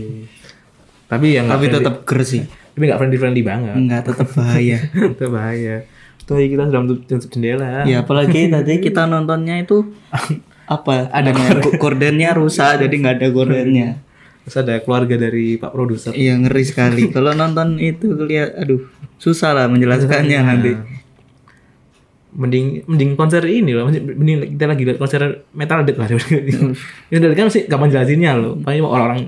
Tapi 1.14 1.26
yang 1.38 1.46
nggak 1.46 1.58
tapi 1.60 1.66
tetap 1.70 1.94
ger 2.02 2.20
sih 2.22 2.42
tapi 2.74 2.90
nggak 2.90 2.98
friendly 2.98 3.18
friendly 3.22 3.42
banget. 3.46 3.74
nggak 3.78 4.02
tetap 4.02 4.28
bahaya 4.34 4.78
Itu 5.14 5.26
bahaya. 5.30 5.76
Tuh 6.24 6.40
kita 6.40 6.66
sudah 6.72 6.80
menutup 6.80 7.04
tutup 7.04 7.30
jendela. 7.30 7.84
ya 7.84 8.00
apalagi 8.02 8.48
tadi 8.48 8.80
kita 8.80 9.04
nontonnya 9.06 9.60
itu 9.60 9.92
apa 10.66 11.12
ada 11.12 11.30
kordennya 11.76 12.32
rusak 12.32 12.80
jadi 12.80 12.94
nggak 12.94 13.14
ada 13.20 13.28
kordennya 13.30 13.88
Terus 14.44 14.60
ada 14.60 14.76
keluarga 14.84 15.16
dari 15.16 15.56
Pak 15.56 15.72
Produser. 15.72 16.12
iya 16.12 16.36
ngeri 16.36 16.64
sekali 16.64 17.08
kalau 17.14 17.32
nonton 17.32 17.80
itu 17.80 18.12
lihat 18.28 18.56
aduh 18.60 18.80
susah 19.16 19.56
lah 19.56 19.66
menjelaskannya 19.72 20.38
nanti 20.40 20.72
Mending 22.34 22.82
mending 22.90 23.14
konser 23.14 23.46
ini 23.46 23.70
loh. 23.70 23.86
Mending 23.86 24.58
kita 24.58 24.66
lagi 24.66 24.82
lihat 24.82 24.98
konser 24.98 25.46
Metal 25.54 25.86
Dead 25.86 25.94
lah. 25.94 26.10
Dari 26.10 27.34
kan 27.38 27.46
sih 27.46 27.70
gampang 27.70 27.94
jelasinnya 27.94 28.34
loh. 28.34 28.58
Paling 28.58 28.82
orang-orang 28.82 29.20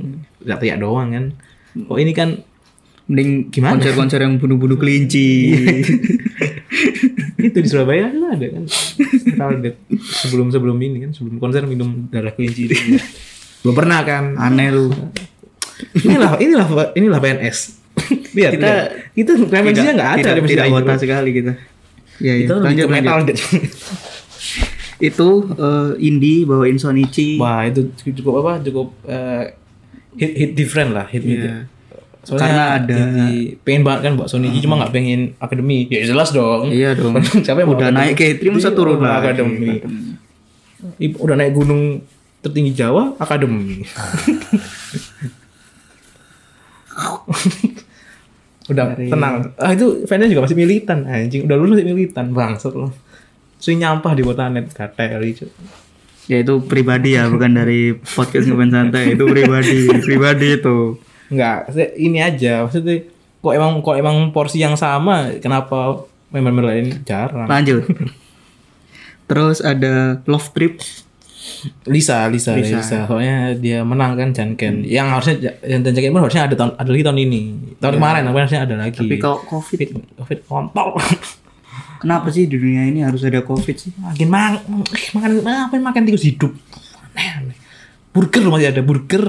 teriak 0.43 0.83
doang 0.83 1.15
kan. 1.15 1.25
Oh 1.87 1.97
ini 1.97 2.11
kan 2.11 2.41
mending 3.07 3.51
Gimana? 3.51 3.79
konser-konser 3.79 4.19
yang 4.19 4.35
bunuh-bunuh 4.37 4.75
kelinci 4.75 5.55
itu 7.39 7.55
di 7.57 7.69
Surabaya 7.69 8.11
kan 8.11 8.35
ada 8.35 8.47
kan 8.51 8.65
sebelum 10.03 10.51
sebelum 10.51 10.75
ini 10.77 10.99
kan 11.01 11.11
sebelum 11.13 11.39
konser 11.39 11.63
minum 11.65 12.11
darah 12.11 12.33
kelinci 12.33 12.67
itu. 12.67 12.75
belum 13.63 13.75
pernah 13.75 14.03
kan 14.03 14.35
Aneh 14.35 14.71
lu. 14.71 14.91
inilah 15.99 16.41
inilah 16.41 16.67
inilah 16.95 17.21
PNS 17.21 17.59
lihat 18.33 18.53
Kita- 18.53 18.89
itu 19.15 19.31
referensinya 19.39 19.93
nggak 19.95 20.11
ada 20.11 20.19
tidak, 20.19 20.33
referensi 20.35 20.53
tidak 20.53 20.67
wota 20.69 20.95
sekali 20.97 21.31
kita. 21.33 21.53
Ya, 22.17 22.33
itu 22.35 22.49
ya. 22.49 22.57
lebih 22.59 22.65
Lanjut, 22.65 22.87
metal. 22.89 23.19
Itu 24.97 25.29
eh, 25.53 25.91
indie 26.01 26.45
bawain 26.45 26.77
Sonichi. 26.77 27.37
wah 27.37 27.65
itu 27.65 27.93
cukup 28.17 28.41
apa 28.41 28.65
cukup 28.65 28.89
eh, 29.05 29.53
hit 30.17 30.33
hit 30.33 30.51
different 30.53 30.91
lah 30.91 31.07
hit 31.07 31.21
hit 31.21 31.41
Iya. 31.43 31.57
Soalnya 32.21 32.43
Karena 32.43 32.65
ada- 32.75 33.07
di- 33.31 33.55
pengen 33.63 33.87
banget 33.87 34.01
kan 34.03 34.19
buat 34.19 34.27
Sony. 34.27 34.51
Cuma 34.59 34.75
nggak 34.77 34.91
pengen 34.91 35.39
akademi. 35.39 35.87
Ya 35.87 36.03
jelas 36.03 36.35
dong. 36.35 36.75
Iya 36.75 36.91
dong. 36.93 37.15
siapa 37.47 37.63
yang 37.63 37.71
Udah 37.71 37.95
naik 37.95 38.19
ke 38.19 38.35
E3 38.35 38.51
masa 38.51 38.69
Iya, 38.69 38.75
turun 38.75 38.99
lagi. 38.99 39.15
akademi. 39.23 39.79
I- 40.99 41.15
udah 41.15 41.37
naik 41.39 41.55
gunung 41.55 42.03
tertinggi 42.41 42.75
Jawa 42.75 43.15
akademi. 43.17 43.87
Udah 48.67 48.99
tenang. 48.99 49.55
Ah 49.55 49.71
itu 49.71 50.03
fansnya 50.05 50.27
juga 50.27 50.43
masih 50.43 50.59
militan 50.59 51.07
anjing. 51.07 51.47
Udah 51.47 51.55
lulus 51.55 51.79
masih 51.79 51.87
militan 51.87 52.35
bangsat 52.35 52.75
loh. 52.75 52.91
Sering 53.63 53.79
nyampah 53.79 54.13
di 54.13 54.23
botanet 54.23 54.67
kata 54.69 55.23
itu 55.23 55.47
Ya 56.27 56.43
itu 56.43 56.59
pribadi 56.67 57.15
ya, 57.15 57.31
bukan 57.31 57.55
dari 57.55 57.95
podcast 57.95 58.51
ngefans 58.51 58.73
santai. 58.75 59.15
Itu 59.15 59.31
pribadi, 59.31 59.87
pribadi 60.07 60.59
itu. 60.59 60.99
Enggak, 61.31 61.75
ini 61.99 62.19
aja 62.23 62.67
maksudnya 62.67 63.03
kok 63.43 63.55
emang 63.55 63.79
kok 63.83 63.97
emang 63.99 64.17
porsi 64.35 64.59
yang 64.63 64.75
sama 64.75 65.31
kenapa 65.39 66.07
member-member 66.35 66.67
lain 66.67 66.87
jarang 67.07 67.47
Lanjut. 67.47 67.87
Terus 69.31 69.59
ada 69.63 70.23
Love 70.27 70.51
Trip. 70.55 70.75
Lisa, 71.87 72.27
Lisa, 72.27 72.59
Lisa. 72.59 72.83
Lisa, 72.83 72.99
soalnya 73.07 73.55
dia 73.55 73.87
menang 73.87 74.19
kan 74.19 74.35
Janken. 74.35 74.83
Yang 74.83 75.07
harusnya 75.15 75.35
yang 75.63 75.83
Janken 75.87 76.11
pun 76.11 76.23
harusnya 76.27 76.51
ada 76.51 76.55
tahun 76.59 76.75
ada 76.75 76.91
lagi 76.91 77.05
tahun 77.07 77.19
ini. 77.23 77.43
Tahun 77.79 77.95
kemarin 77.99 78.23
tapi 78.27 78.39
harusnya 78.43 78.61
ada 78.67 78.75
lagi. 78.75 78.99
Tapi 78.99 79.17
kalau 79.23 79.39
COVID, 79.47 79.79
Covid, 79.79 79.91
Covid 80.19 80.39
kontol. 80.47 80.99
kenapa 82.07 82.31
sih 82.31 82.47
di 82.47 82.55
dunia 82.55 82.87
ini 82.87 83.03
harus 83.03 83.27
ada 83.27 83.43
COVID 83.43 83.75
sih? 83.75 83.91
makin 83.99 84.31
mang 84.31 84.55
eh, 84.63 85.11
makan 85.11 85.31
apa 85.43 85.75
makan 85.75 86.03
tikus 86.07 86.23
hidup. 86.23 86.55
Aneh, 87.11 87.51
aneh. 87.51 87.59
Burger 88.15 88.47
loh 88.47 88.55
masih 88.55 88.71
ada 88.71 88.83
burger. 88.87 89.27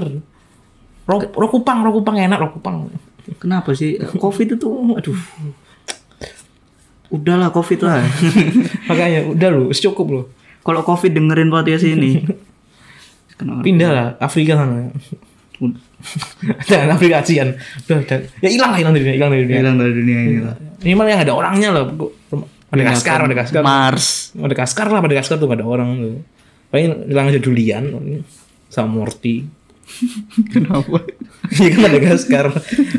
Rok, 1.10 1.34
rok 1.34 1.50
kupang, 1.50 1.82
rok 1.82 1.98
kupang 1.98 2.22
enak, 2.22 2.38
rok 2.38 2.52
kupang. 2.62 2.86
Kenapa 3.42 3.74
sih 3.74 3.98
COVID 3.98 4.54
itu? 4.54 4.68
Aduh. 4.94 5.18
Udahlah 7.10 7.50
COVID 7.50 7.82
lah. 7.82 8.06
Makanya 8.88 9.26
udah 9.26 9.48
lu, 9.50 9.74
cukup 9.74 10.06
lu. 10.06 10.22
kalau 10.62 10.86
COVID 10.86 11.10
dengerin 11.10 11.50
podcast 11.50 11.82
ini. 11.82 12.22
Kenapa? 13.34 13.64
Pindah 13.64 13.90
lah 13.90 14.06
Afrika 14.22 14.54
sana. 14.54 14.94
Jangan 16.68 16.94
Afrika. 16.94 17.24
Udah, 17.26 17.98
udah. 18.04 18.18
Ya 18.44 18.48
hilang 18.52 18.70
lah, 18.70 18.78
hilang 18.78 18.92
dari 18.94 19.02
dunia, 19.02 19.16
hilang 19.18 19.30
dari 19.32 19.42
dunia. 19.48 19.58
Hilang 19.58 19.76
dari 19.80 19.92
dunia 19.96 20.18
ini 20.22 20.38
lah. 20.44 20.54
Ini 20.84 20.94
malah 20.94 21.10
yang 21.10 21.22
ada 21.24 21.34
orangnya 21.34 21.68
loh. 21.72 22.12
Madagaskar, 22.68 23.18
Madagaskar. 23.24 23.62
Mars. 23.64 24.36
Madagaskar 24.36 24.86
lah, 24.92 25.00
Madagaskar 25.00 25.36
tuh 25.40 25.48
gak 25.48 25.64
ada 25.64 25.66
orang 25.66 25.88
tuh. 25.96 26.16
Paling 26.68 27.08
hilang 27.08 27.26
aja 27.32 27.40
Julian 27.40 27.84
sama 28.68 29.00
Morty. 29.00 29.48
Kenapa? 30.52 31.00
Iya 31.48 31.68
kan 31.72 31.80
Madagaskar. 31.88 32.46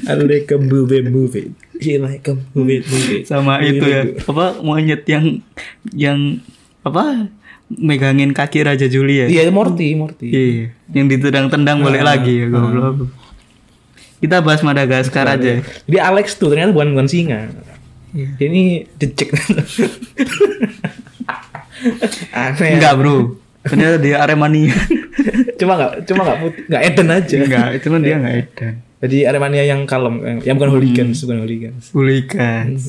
I 0.09 0.13
like 0.25 0.49
a 0.49 0.57
movie 0.57 1.05
movie. 1.05 1.53
She 1.77 2.01
like 2.01 2.25
a 2.25 2.33
movie 2.57 2.81
movie. 2.81 3.21
Sama 3.29 3.61
itu 3.61 3.85
ya. 3.85 4.09
Apa 4.25 4.57
monyet 4.65 5.05
yang 5.05 5.45
yang 5.93 6.41
apa? 6.81 7.29
Megangin 7.69 8.33
kaki 8.33 8.65
Raja 8.65 8.89
Juli 8.89 9.21
ya. 9.21 9.25
Iya 9.29 9.53
Morty, 9.53 9.93
Morty. 9.93 10.33
Iya, 10.33 10.73
yang 10.89 11.05
ditendang-tendang 11.05 11.85
balik 11.85 12.01
lagi 12.01 12.41
ya 12.41 12.49
goblok. 12.49 13.13
Kita 14.17 14.41
bahas 14.41 14.65
Madagaskar 14.65 15.29
aja. 15.29 15.61
Jadi 15.61 15.97
Alex 16.01 16.41
tuh 16.41 16.49
ternyata 16.49 16.73
bukan 16.73 16.97
bukan 16.97 17.05
singa. 17.05 17.53
Iya. 18.09 18.27
Dia 18.35 18.47
ini 18.47 18.63
decek. 18.95 19.29
Aneh. 22.31 22.69
Enggak, 22.75 22.93
Bro. 22.95 23.37
Ternyata 23.61 23.97
dia 23.99 24.15
Aremania. 24.19 24.73
cuma 25.59 25.75
nggak 25.75 26.07
cuma 26.07 26.21
nggak 26.23 26.39
putih 26.39 26.61
nggak 26.65 26.81
Eden 26.85 27.07
aja 27.11 27.35
Enggak, 27.37 27.67
itu 27.75 27.87
kan 27.89 27.99
dia 27.99 28.15
enggak 28.15 28.35
edan. 28.39 28.73
jadi 28.99 29.17
Aremania 29.27 29.63
yang 29.65 29.83
kalem 29.83 30.15
yang- 30.39 30.55
bukan 30.55 30.71
hooligans 30.71 31.17
bukan 31.21 31.37
hooligans 31.43 31.83
Hooligans. 31.91 32.83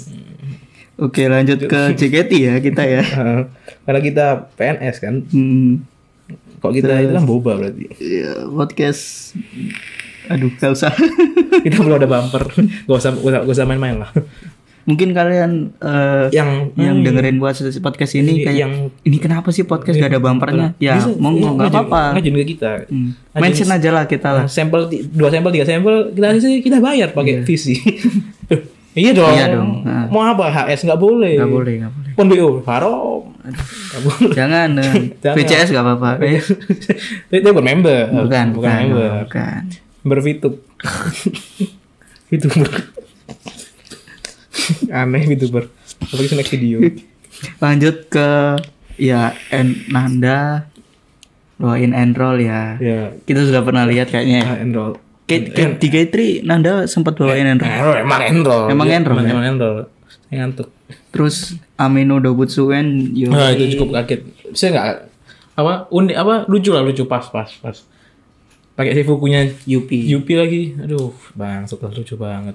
Oke, 0.94 1.26
lanjut 1.26 1.58
ke 1.58 1.80
JKT 1.96 2.32
ya 2.38 2.54
kita 2.60 2.82
ya. 2.84 3.02
Karena 3.84 4.00
kita 4.00 4.26
PNS 4.54 4.96
kan 5.00 5.14
Hmm, 5.26 5.82
kok 6.60 6.70
kita 6.70 7.02
itu 7.02 7.10
kan 7.10 7.24
boba 7.24 7.58
berarti 7.58 7.90
ya, 7.98 8.46
podcast 8.46 9.34
aduh 10.28 10.54
gak 10.54 10.70
usah. 10.70 10.94
kita 11.60 11.82
belum 11.82 11.98
ada 11.98 12.06
bumper 12.06 12.46
gak 12.86 12.94
usah, 12.94 13.10
gak 13.10 13.50
usah 13.50 13.66
main-main 13.66 13.98
lah 13.98 14.14
Mungkin 14.90 15.09
kalian 15.11 15.50
eh, 15.78 16.26
yang 16.30 16.75
yang 16.75 16.99
dengerin 17.00 17.38
buat 17.38 17.54
podcast 17.78 18.12
ini 18.12 18.26
Ini 18.32 18.42
kayak 18.42 18.59
yang- 18.59 18.76
ini 19.00 19.16
kenapa 19.16 19.49
sih 19.49 19.62
podcast 19.62 19.94
gak 19.94 20.11
ada 20.11 20.18
bumpernya? 20.18 20.75
Ya, 20.76 20.99
Bisa, 20.99 21.14
monggo 21.14 21.47
iya, 21.47 21.50
nggak 21.54 21.70
apa-apa. 21.70 22.02
ngajin 22.12 22.35
ke 22.35 22.47
kita 22.49 22.70
Hmm. 22.90 23.14
Mention 23.32 23.70
aja 23.70 23.90
lah 23.90 24.04
kita 24.04 24.28
lah. 24.32 24.44
sampel 24.44 24.85
ti- 24.85 25.06
dua 25.06 25.30
sampel 25.30 25.50
tiga 25.50 25.62
sampel 25.62 26.11
kita 26.11 26.35
sih 26.37 26.59
kita 26.59 26.82
bayar 26.82 27.11
pakai 27.11 27.40
visi 27.40 27.78
iya 28.92 29.14
dong 29.14 29.30
Iya 29.30 29.54
dong, 29.54 29.87
nah. 29.87 30.11
mau 30.11 30.26
apa 30.26 30.50
HS 30.50 30.82
nggak 30.82 30.99
boleh 30.99 31.38
Nggak 31.38 31.47
boleh, 31.49 31.75
nggak 31.78 31.92
boleh. 31.94 32.12
pun 32.12 32.26
BO 32.26 32.49
haram 32.66 33.23
nggak 33.40 34.35
Jangan, 34.35 34.68
eh. 34.76 34.92
VCS 35.37 35.70
gak 35.70 35.80
apa-apa. 35.80 36.20
Eh, 36.20 36.42
dia 37.32 37.50
bukan 37.50 37.62
member 37.62 38.11
bukan, 38.11 38.18
bukan 38.18 38.47
bukan, 38.52 38.78
member 38.85 39.11
bukan. 39.25 39.61
member 40.02 40.18
VTube 40.20 40.56
VTuber 42.26 42.70
aneh 45.00 45.22
VTuber 45.26 45.64
apa 46.00 46.20
sih 46.20 46.34
next 46.34 46.50
video 46.50 46.78
Lanjut 47.56 48.06
ke 48.06 48.58
ya 48.96 49.32
en, 49.48 49.86
Nanda 49.86 50.68
bawain 51.56 51.92
enroll 51.92 52.36
ya. 52.38 52.76
ya 52.76 53.12
Kita 53.20 53.44
sudah 53.44 53.60
pernah 53.60 53.84
lihat 53.84 54.08
kayaknya. 54.08 54.38
ya. 54.38 54.46
ah, 54.46 54.58
enroll 54.58 54.92
ke, 55.24 55.36
di 55.78 55.88
K3 55.88 56.14
Nanda 56.42 56.84
sempat 56.84 57.14
bawain 57.14 57.46
enroll. 57.46 57.70
enroll 57.70 57.96
emang 57.98 58.20
enroll 58.22 58.64
Emang 58.66 58.86
Dia- 58.86 58.98
enroll, 58.98 59.16
emang, 59.16 59.24
ya? 59.24 59.32
emang 59.32 59.46
enroll 59.48 59.78
saya 60.26 60.36
ngantuk 60.40 60.68
Terus 61.10 61.58
Amino 61.74 62.18
Dobutsuen 62.18 63.10
yo. 63.12 63.30
Nah, 63.30 63.50
itu 63.50 63.74
cukup 63.74 63.98
kaget. 63.98 64.20
Saya 64.54 64.68
nggak 64.70 64.86
apa 65.56 65.72
unik 65.88 66.16
apa 66.16 66.34
lucu 66.46 66.70
lah 66.70 66.82
lucu 66.82 67.02
pas 67.04 67.22
pas 67.24 67.50
pas. 67.58 67.76
Pakai 68.74 68.94
Seifukunya 68.94 69.50
Yupi. 69.64 70.06
Yupi 70.06 70.34
lagi. 70.34 70.62
Aduh, 70.78 71.10
bang, 71.34 71.66
setelah 71.66 71.90
lucu 71.92 72.14
banget. 72.14 72.54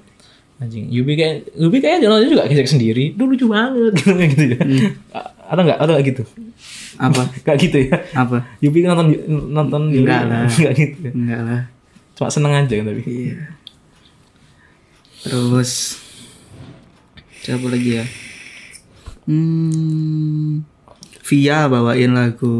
Anjing, 0.55 0.87
Yupi 0.87 1.13
kayak 1.13 1.51
Yupi 1.53 1.77
kayak 1.79 1.99
jalan 1.99 2.23
juga 2.25 2.47
gesek 2.47 2.69
sendiri. 2.69 3.11
Duh 3.11 3.27
lucu 3.27 3.43
banget 3.45 3.91
gitu, 3.99 4.15
gitu 4.15 4.43
ya. 4.55 4.59
A- 5.11 5.31
Atau 5.51 5.61
enggak? 5.61 5.77
Atau 5.77 5.91
enggak 5.93 6.05
gitu? 6.09 6.23
Apa? 6.95 7.21
Enggak 7.43 7.57
gitu 7.59 7.77
ya. 7.85 7.95
Apa? 8.13 8.37
Yupi 8.59 8.79
kan 8.81 8.95
nonton 8.95 9.07
nonton. 9.51 9.81
Enggak 9.91 10.23
lah. 10.25 10.47
Enggak 10.55 10.73
gitu. 10.73 10.97
ya. 11.01 11.11
Enggak 11.11 11.41
lah. 11.43 11.61
Cuma 12.15 12.29
seneng 12.29 12.55
aja 12.55 12.71
kan 12.71 12.85
tapi. 12.87 13.01
Iya. 13.03 13.35
Terus 15.21 15.99
siapa 17.41 17.67
lagi 17.67 17.99
ya? 17.99 18.05
Hmm, 19.25 20.61
Via 21.25 21.65
bawain 21.65 22.13
lagu 22.13 22.55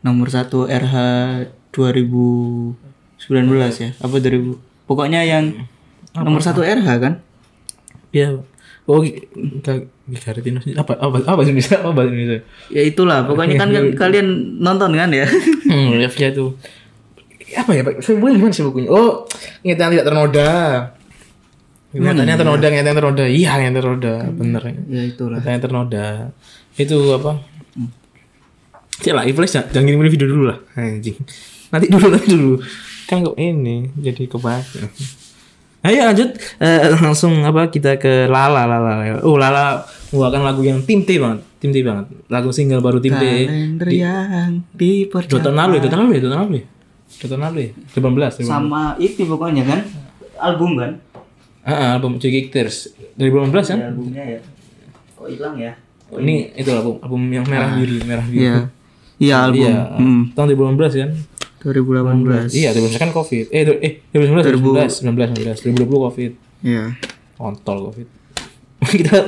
nomor 0.00 0.28
satu 0.28 0.68
RH 0.68 0.94
2019 1.72 2.76
ya? 3.74 3.90
Apa 3.98 4.16
2000? 4.16 4.60
Pokoknya 4.84 5.24
yang 5.24 5.64
nomor 6.16 6.40
satu 6.44 6.60
RH 6.60 6.88
kan? 7.00 7.14
Iya. 8.12 8.44
Oh, 8.84 9.00
Gigaretino 10.10 10.58
apa 10.74 10.98
apa 10.98 11.16
apa 11.22 11.40
Indonesia? 11.46 11.78
Apa 11.80 11.94
bahasa 11.94 12.10
Indonesia? 12.10 12.42
Ya 12.68 12.82
itulah. 12.82 13.24
Pokoknya 13.24 13.56
kan, 13.56 13.68
kan 13.76 13.84
kalian 13.94 14.58
nonton 14.58 14.92
kan 14.98 15.08
ya? 15.14 15.24
Hmm, 15.70 15.96
Levia 15.96 16.28
itu 16.34 16.52
apa 17.52 17.70
ya 17.76 17.82
Pak? 17.84 18.00
Saya 18.00 18.16
bukan 18.16 18.32
gimana 18.40 18.52
sih 18.52 18.64
bukunya? 18.64 18.88
Oh, 18.88 19.28
ingatan 19.60 19.92
tidak 19.92 20.06
ternoda. 20.08 20.50
Ingatannya 21.92 22.34
ternoda, 22.40 22.66
ingatan 22.72 22.94
ternoda. 22.96 23.24
Iya, 23.28 23.50
ingatan 23.60 23.76
ternoda, 23.76 24.12
bener. 24.32 24.62
ya 24.88 25.02
itulah. 25.04 25.38
Ingatan 25.44 25.60
ternoda. 25.60 26.06
Itu 26.80 26.96
apa? 27.12 27.44
Cek 29.04 29.12
lah, 29.12 29.24
Ifles 29.28 29.52
jangan 29.52 29.84
kirimin 29.84 30.08
video 30.08 30.28
dulu 30.28 30.44
lah. 30.48 30.58
Anjing. 30.76 31.20
Nanti 31.68 31.86
dulu 31.92 32.06
nanti 32.08 32.28
dulu. 32.32 32.52
Kan 33.04 33.28
kok 33.28 33.36
ini 33.36 33.92
jadi 34.00 34.24
kebaca. 34.24 34.88
Ayo 35.82 36.06
lanjut 36.06 36.30
Eh, 36.56 36.78
langsung 36.96 37.42
apa 37.42 37.66
kita 37.66 37.96
ke 37.96 38.26
Lala 38.26 38.64
Lala. 38.64 39.18
Oh 39.20 39.34
Lala 39.34 39.82
mengeluarkan 40.08 40.42
lagu 40.42 40.62
yang 40.62 40.78
tim 40.80 41.02
T 41.02 41.18
banget, 41.18 41.42
tim 41.58 41.70
T 41.70 41.82
banget. 41.82 42.06
Lagu 42.28 42.50
single 42.50 42.78
baru 42.78 42.98
tim 42.98 43.10
T. 43.12 43.24
Kalender 43.46 43.88
yang 43.90 44.62
Dua 44.68 44.78
dipercaya. 44.78 45.42
tahun 45.42 45.56
lalu 45.56 45.72
ya, 45.72 45.80
dua 45.80 45.90
tahun 45.90 46.00
lalu 46.00 46.12
ya, 46.12 46.20
dua 46.20 46.30
tahun 46.30 46.40
lalu 46.40 46.54
ya. 46.54 46.64
Dua 47.12 47.28
tahun 47.28 47.42
lalu 47.42 47.60
18. 47.90 48.32
18. 48.38 48.46
Sama 48.46 48.82
itu 48.96 49.22
pokoknya 49.24 49.62
kan? 49.64 49.80
Album 50.38 50.70
kan? 50.76 50.92
Ah, 51.62 51.94
album 51.94 52.18
Joy 52.18 52.46
Tears 52.46 52.90
2018 53.14 53.66
kan? 53.68 53.78
Ya, 53.78 53.86
albumnya 53.88 54.22
ya. 54.28 54.40
Kok 55.14 55.26
hilang 55.28 55.54
ya? 55.56 55.72
Ini 56.12 56.34
itu 56.54 56.70
album 56.70 56.94
album 57.00 57.22
yang 57.26 57.44
merah 57.44 57.74
biru, 57.74 57.96
merah 58.04 58.22
biru. 58.22 58.38
Iya. 58.38 58.56
Iya 59.16 59.36
album. 59.40 59.66
Iya, 59.66 59.82
Hmm. 59.98 60.22
tahun 60.30 60.46
2018 60.52 60.94
kan? 60.94 61.10
2018. 61.62 62.50
Iya, 62.50 62.74
2019 62.74 62.98
kan 62.98 63.10
Covid. 63.14 63.46
Eh, 63.54 63.62
eh 63.62 63.92
2019, 64.10 64.58
2019, 64.58 65.06
2019, 65.06 65.62
2020 65.62 66.06
Covid. 66.10 66.32
Iya. 66.66 66.84
Kontol 67.38 67.78
Covid. 67.90 68.08
Kita 68.98 69.18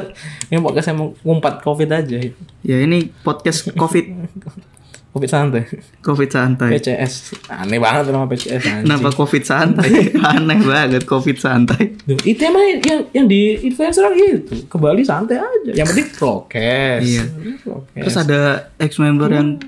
ini 0.50 0.58
podcast 0.58 0.90
emang 0.90 1.14
ngumpat 1.22 1.62
Covid 1.62 1.88
aja. 1.94 2.18
Ya 2.66 2.76
ini 2.82 3.06
podcast 3.22 3.70
Covid 3.78 4.04
Covid 5.14 5.30
santai. 5.30 5.62
Covid 6.02 6.26
santai. 6.26 6.74
PCS. 6.74 7.46
Aneh 7.46 7.78
banget 7.78 8.10
nama 8.10 8.26
PCS 8.26 8.66
anjing. 8.66 8.82
Kenapa 8.82 9.14
Covid 9.14 9.42
santai? 9.46 10.10
Aneh 10.34 10.58
banget 10.58 11.06
Covid 11.06 11.38
santai. 11.38 11.94
Duh, 12.02 12.18
itu 12.26 12.42
emang 12.42 12.66
yang 12.82 13.06
yang 13.14 13.26
di 13.30 13.62
influencer 13.62 14.10
gitu. 14.18 14.66
Ke 14.66 14.74
Bali 14.74 15.06
santai 15.06 15.38
aja. 15.38 15.70
Yang 15.70 15.86
penting 15.94 16.08
prokes. 16.18 17.02
Iya. 17.06 17.24
Prokes. 17.62 17.94
Terus 17.94 18.16
ada 18.18 18.40
ex 18.82 18.98
member 18.98 19.30
yang 19.30 19.62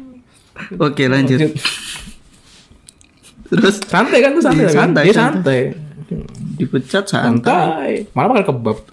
Oke, 0.81 1.05
lanjut. 1.07 1.53
Terus 3.47 3.77
santai 3.83 4.19
kan 4.21 4.31
tuh 4.33 4.43
santai 4.43 4.63
Iya, 4.63 4.71
kan? 4.71 4.79
santai, 4.91 5.03
Dia 5.05 5.15
santai. 5.15 5.61
santai. 5.71 5.85
dipecat 6.57 7.05
santai. 7.05 7.29
Santai. 7.43 7.93
Malah 8.11 8.29
makan 8.33 8.45
kebab. 8.45 8.79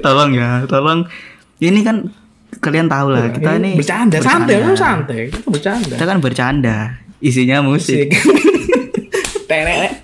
Tolong 0.00 0.30
ya, 0.32 0.64
tolong. 0.66 1.06
Ini 1.56 1.80
kan 1.80 1.96
kalian 2.58 2.86
tahu 2.86 3.08
lah, 3.10 3.30
kita 3.30 3.56
ini 3.56 3.78
bercanda, 3.78 4.18
santai 4.18 4.60
kan 4.60 4.74
santai. 4.74 5.30
Kita 5.30 5.48
bercanda. 5.48 5.94
Kita 5.94 6.04
kan 6.04 6.18
bercanda. 6.18 6.76
Isinya 7.18 7.62
musik. 7.62 8.10
Tenek. 9.50 10.02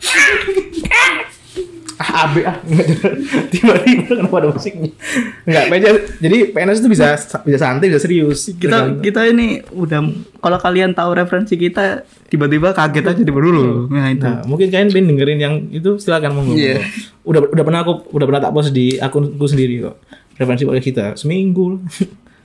Ah, 1.99 2.31
AB 2.31 2.47
ah. 2.47 2.57
Tiba-tiba 3.53 4.07
kenapa 4.07 4.35
ada 4.39 4.49
musiknya? 4.55 4.95
Enggak, 5.43 5.65
PNS, 5.67 5.97
jadi 6.23 6.37
PNS 6.55 6.79
itu 6.79 6.89
bisa 6.95 7.19
bisa 7.43 7.59
santai, 7.59 7.91
bisa 7.91 7.99
serius. 7.99 8.55
Kita 8.55 9.03
kita 9.03 9.27
ini 9.27 9.67
udah 9.75 10.07
kalau 10.39 10.59
kalian 10.63 10.95
tahu 10.95 11.19
referensi 11.19 11.59
kita 11.59 12.07
tiba-tiba 12.31 12.71
kaget 12.71 13.03
aja 13.03 13.23
di 13.27 13.33
dulu. 13.35 13.91
Nah, 13.91 14.15
itu. 14.15 14.23
Nah, 14.23 14.47
mungkin 14.47 14.71
kalian 14.71 14.95
pengen 14.95 15.07
dengerin 15.11 15.41
yang 15.43 15.55
itu 15.75 15.99
silakan 15.99 16.39
monggo. 16.39 16.55
Iya. 16.55 16.87
Udah 17.27 17.51
udah 17.51 17.65
pernah 17.67 17.81
aku 17.83 18.07
udah 18.15 18.27
pernah 18.31 18.43
tak 18.47 18.55
post 18.55 18.71
di 18.71 18.95
akunku 19.03 19.47
sendiri 19.51 19.91
kok. 19.91 19.99
Referensi 20.39 20.63
podcast 20.71 20.87
kita 20.87 21.05
seminggu. 21.19 21.83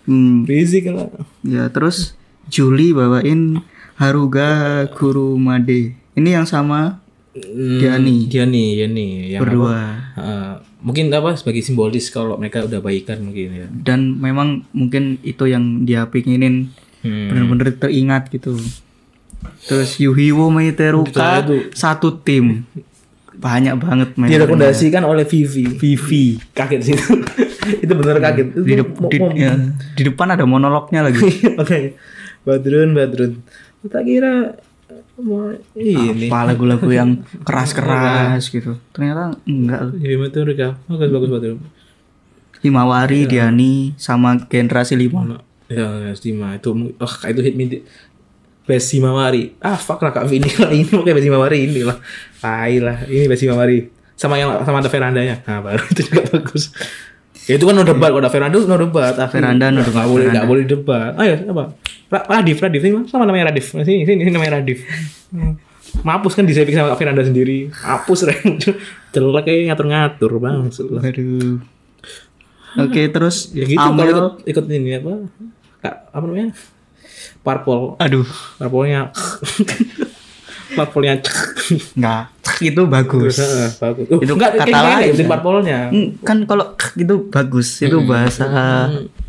Hmm, 0.09 0.43
Rizik 0.49 0.89
lah. 0.89 1.13
ya 1.45 1.69
terus 1.69 2.17
Juli 2.49 2.89
bawain 2.89 3.61
Haruga 4.01 4.89
Kurumade. 4.97 5.93
Ini 6.17 6.41
yang 6.41 6.49
sama 6.49 7.02
Gianni. 7.33 8.29
Gianni, 8.29 8.65
Gianni 8.75 9.07
yang 9.29 9.41
berdua. 9.41 9.73
apa? 9.73 9.81
Uh, 10.15 10.53
mungkin 10.79 11.09
apa 11.09 11.33
sebagai 11.33 11.59
simbolis 11.59 12.07
kalau 12.07 12.37
mereka 12.37 12.61
udah 12.61 12.77
baikan 12.77 13.23
mungkin 13.23 13.49
ya. 13.51 13.67
Dan 13.67 14.17
memang 14.17 14.69
mungkin 14.69 15.17
itu 15.21 15.45
yang 15.45 15.83
dia 15.83 16.05
pinginin 16.05 16.69
Hmm. 17.01 17.27
bener-bener 17.27 17.75
teringat 17.75 18.31
gitu. 18.31 18.55
Terus 19.65 19.99
Yuhiwo 19.99 20.47
Meiteruka 20.47 21.43
satu 21.73 22.15
tim. 22.15 22.63
Banyak 23.33 23.75
banget 23.75 24.09
main. 24.15 24.31
Direkomendasikan 24.31 25.03
oleh 25.03 25.27
Vivi. 25.27 25.67
Vivi. 25.67 26.39
Kaget 26.53 26.79
sih 26.79 26.93
itu. 26.95 27.11
itu 27.83 27.91
bener 27.91 28.23
kaget. 28.23 28.47
Itu 28.55 28.63
Di, 28.63 28.73
mau- 28.79 29.09
di, 29.09 29.17
ya, 29.35 29.51
di 29.91 30.03
depan 30.05 30.31
ada 30.31 30.47
monolognya 30.47 31.03
lagi. 31.03 31.19
Oke. 31.61 31.99
Badrun, 32.43 32.95
Badrun. 32.95 33.31
Tak 33.83 34.03
kira 34.05 34.55
ini. 35.77 36.27
Apa 36.27 36.53
lagu-lagu 36.53 36.89
yang 36.89 37.21
keras-keras 37.43 38.49
gitu. 38.49 38.77
Ternyata 38.91 39.37
enggak 39.45 39.79
loh. 39.89 39.93
Ya 39.97 40.15
itu 40.17 40.39
mereka. 40.41 40.77
Bagus 40.89 41.09
bagus 41.09 41.29
Badrun. 41.29 41.59
Himawari, 42.63 43.27
Diani, 43.27 43.91
sama 43.99 44.39
generasi 44.47 44.95
lima. 44.95 45.43
Ya, 45.67 46.07
ya 46.07 46.11
Stima 46.15 46.55
itu 46.55 46.71
oh 46.71 47.13
itu 47.27 47.41
hit 47.43 47.55
me 47.59 47.83
Best 48.63 48.95
Himawari. 48.95 49.59
Ah, 49.59 49.75
fuck 49.75 49.99
lah 49.99 50.15
Kak 50.15 50.31
Vini 50.31 50.47
lah 50.55 50.71
ini 50.71 50.87
oke 50.87 51.11
Best 51.11 51.27
Himawari 51.27 51.67
ini 51.67 51.83
lah. 51.83 51.99
Tai 52.39 52.75
lah, 52.79 52.97
ini 53.11 53.27
Best 53.27 53.43
Himawari. 53.43 53.91
Sama 54.15 54.39
yang 54.39 54.63
sama 54.63 54.79
ada 54.79 54.87
verandanya. 54.87 55.43
Nah, 55.43 55.59
baru 55.59 55.83
itu 55.91 56.07
juga 56.07 56.23
bagus. 56.39 56.71
Ya 57.43 57.59
itu 57.59 57.65
kan 57.65 57.75
no 57.75 57.83
debat, 57.83 58.07
kalau 58.07 58.23
ada 58.23 58.31
veranda 58.31 58.55
no 58.55 58.77
debat. 58.79 59.13
Ah, 59.19 59.27
Veranda 59.27 59.67
no 59.67 59.83
debat, 59.83 60.07
boleh, 60.07 60.31
nggak 60.31 60.47
boleh 60.47 60.63
debat. 60.63 61.11
Ayo, 61.19 61.43
apa? 61.51 61.75
Ra- 62.07 62.27
Radif, 62.29 62.57
Radif, 62.57 62.79
ini 62.79 63.03
sama 63.05 63.27
namanya 63.27 63.51
Radif. 63.51 63.75
Sini, 63.75 64.07
sini, 64.07 64.23
sini 64.23 64.31
namanya 64.31 64.63
Radif. 64.63 64.79
Hmm. 65.29 65.59
Mampus 66.01 66.33
kan 66.33 66.47
disepik 66.47 66.71
sama 66.71 66.95
veranda 66.95 67.21
sendiri. 67.21 67.67
Hapus 67.69 68.25
Ren. 68.25 68.57
Jelek 69.13 69.43
kayak 69.43 69.61
ngatur-ngatur 69.69 70.31
bang. 70.39 70.71
Aduh. 71.03 71.59
Oke, 72.73 73.01
terus 73.13 73.53
Ya 73.53 73.69
gitu 73.69 73.77
Amel. 73.77 74.09
ikut, 74.09 74.25
ikut 74.49 74.65
ini 74.71 74.97
apa? 74.97 75.29
Kak, 75.83 76.09
apa 76.09 76.23
namanya? 76.25 76.49
Parpol. 77.43 77.99
Aduh, 77.99 78.25
Parpolnya. 78.57 79.11
Parpolnya. 80.73 81.13
enggak. 81.93 82.23
Itu 82.59 82.81
bagus. 82.85 83.39
Bagus. 83.77 84.05
Uh, 84.07 84.19
Itu 84.19 84.33
enggak 84.33 84.51
kata 84.57 84.77
lain, 84.77 85.13
ya. 85.13 85.25
parpolnya. 85.25 85.79
Hmm, 85.89 86.07
kan 86.19 86.37
kalau 86.43 86.65
itu 86.93 87.15
bagus, 87.27 87.79
itu 87.79 87.97
bahasa 88.03 88.45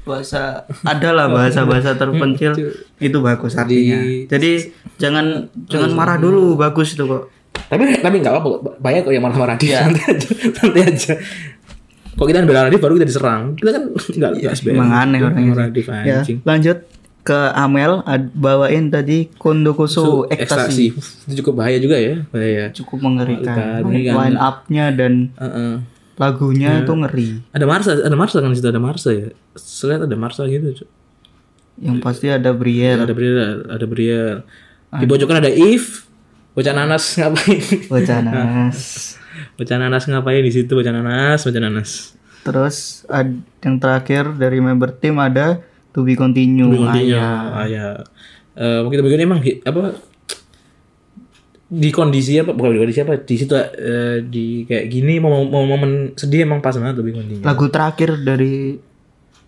bahasa 0.03 0.65
adalah 0.83 1.29
bahasa-bahasa 1.29 1.95
terpencil 1.95 2.53
itu 2.99 3.19
bagus 3.19 3.55
artinya. 3.55 3.99
Di- 3.99 4.27
Jadi 4.27 4.51
jangan 4.97 5.27
jangan 5.65 5.91
marah 5.93 6.17
dulu, 6.17 6.55
bagus 6.55 6.93
itu 6.93 7.03
kok. 7.03 7.33
Tapi 7.65 7.97
tapi 7.97 8.17
enggak 8.19 8.35
apa-apa. 8.35 8.77
Banyak 8.77 9.01
kok 9.03 9.13
yang 9.13 9.25
marah-marah. 9.25 9.57
Santai 9.57 10.05
aja. 10.05 10.29
Santai 10.53 10.83
aja. 10.85 11.15
Kok 12.15 12.27
kita 12.27 12.45
bela 12.45 12.67
Radif 12.67 12.79
baru 12.79 12.95
kita 12.95 13.07
diserang. 13.07 13.43
Kita 13.55 13.71
kan 13.73 13.83
enggak 13.91 14.31
enggak 14.37 14.53
SBM. 14.55 14.75
Emang 14.77 14.91
aneh 14.93 15.19
orangnya. 15.19 15.53
Radif 15.57 15.87
Ya, 15.89 16.21
anjing. 16.21 16.39
lanjut 16.43 16.79
ke 17.25 17.41
Amel 17.57 18.05
bawain 18.37 18.93
tadi 18.93 19.33
kondokusu 19.41 20.29
ekstasi. 20.29 20.93
Ekstasi. 20.93 21.25
Itu 21.25 21.35
cukup 21.41 21.65
bahaya 21.65 21.81
juga 21.81 21.97
ya. 21.97 22.21
Bahaya. 22.29 22.69
Cukup 22.77 23.01
mengerikan. 23.01 23.81
Mengerikan. 23.81 24.15
Line 24.21 24.37
up-nya 24.37 24.93
dan 24.93 25.33
Heeh. 25.41 25.75
lagunya 26.21 26.85
itu 26.85 26.93
ngeri. 26.93 27.41
Ada 27.51 27.65
Marsa, 27.65 27.91
ada 27.97 28.13
Marsa 28.13 28.45
kan 28.45 28.53
di 28.53 28.61
situ 28.61 28.69
ada 28.69 28.79
Marsa 28.79 29.09
ya. 29.11 29.33
Selihat 29.57 30.05
ada 30.05 30.17
Marsa 30.21 30.45
gitu. 30.45 30.85
Yang 31.81 31.99
pasti 32.05 32.31
ada 32.31 32.55
Brielle, 32.55 33.03
Ada 33.03 33.15
Briel, 33.17 33.67
ada 33.67 33.87
Briel. 33.89 34.37
Di 34.95 35.05
pojokan 35.09 35.43
ada 35.43 35.51
If. 35.51 36.07
Bocah 36.55 36.71
nanas 36.71 37.19
ngapain? 37.19 37.59
Bocah 37.91 38.21
Nas. 38.31 38.79
Bocah 39.59 39.75
nanas 39.75 40.07
ngapain 40.07 40.39
di 40.45 40.53
situ? 40.55 40.71
Bocah 40.71 40.95
nanas, 40.95 41.43
bocah 41.43 41.59
nanas. 41.59 42.15
Terus 42.47 43.03
ad- 43.11 43.43
yang 43.59 43.83
terakhir 43.83 44.39
dari 44.39 44.63
member 44.63 44.95
tim 44.95 45.19
ada 45.19 45.59
To 45.95 46.03
Be 46.03 46.19
Continue. 46.19 46.75
Intinya, 46.75 47.55
ah, 47.55 47.67
ya. 47.71 48.03
Eh, 48.55 48.79
mungkin 48.83 49.03
begini 49.03 49.23
emang 49.27 49.41
apa 49.43 49.99
di 51.75 51.91
kondisi 51.91 52.39
apa 52.39 52.55
bukan 52.55 52.71
di 52.71 52.81
kondisi 52.87 53.01
apa 53.03 53.15
di 53.19 53.35
situ 53.35 53.55
eh, 53.59 54.23
di 54.23 54.63
kayak 54.63 54.87
gini 54.87 55.19
mau 55.19 55.43
mau 55.43 55.67
momen 55.67 56.15
sedih 56.15 56.47
emang 56.47 56.63
pas 56.63 56.75
banget 56.79 57.03
lebih 57.03 57.19
kondisinya. 57.19 57.47
Lagu 57.47 57.67
terakhir 57.71 58.21
dari 58.23 58.79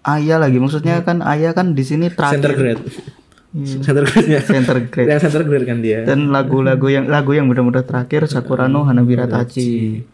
Ayah 0.06 0.38
lagi 0.38 0.58
maksudnya 0.62 1.02
kan 1.02 1.18
Ayah 1.22 1.50
kan 1.50 1.74
di 1.74 1.82
sini 1.82 2.06
Center 2.10 2.54
terakhir 2.54 2.78
grade. 2.78 2.82
Center 3.56 4.04
grade-nya. 4.04 4.40
center 4.44 4.76
grade 4.84 5.08
Yang 5.08 5.20
center 5.24 5.42
grade 5.48 5.64
kan 5.64 5.78
dia. 5.80 6.04
dan 6.04 6.28
lagu-lagu 6.28 6.92
yang 6.92 7.08
lagu 7.08 7.32
yang 7.32 7.48
benar-benar 7.48 7.88
terakhir 7.88 8.28
Sakurano 8.28 8.84
Hanabira 8.84 9.24
Tachi 9.24 10.04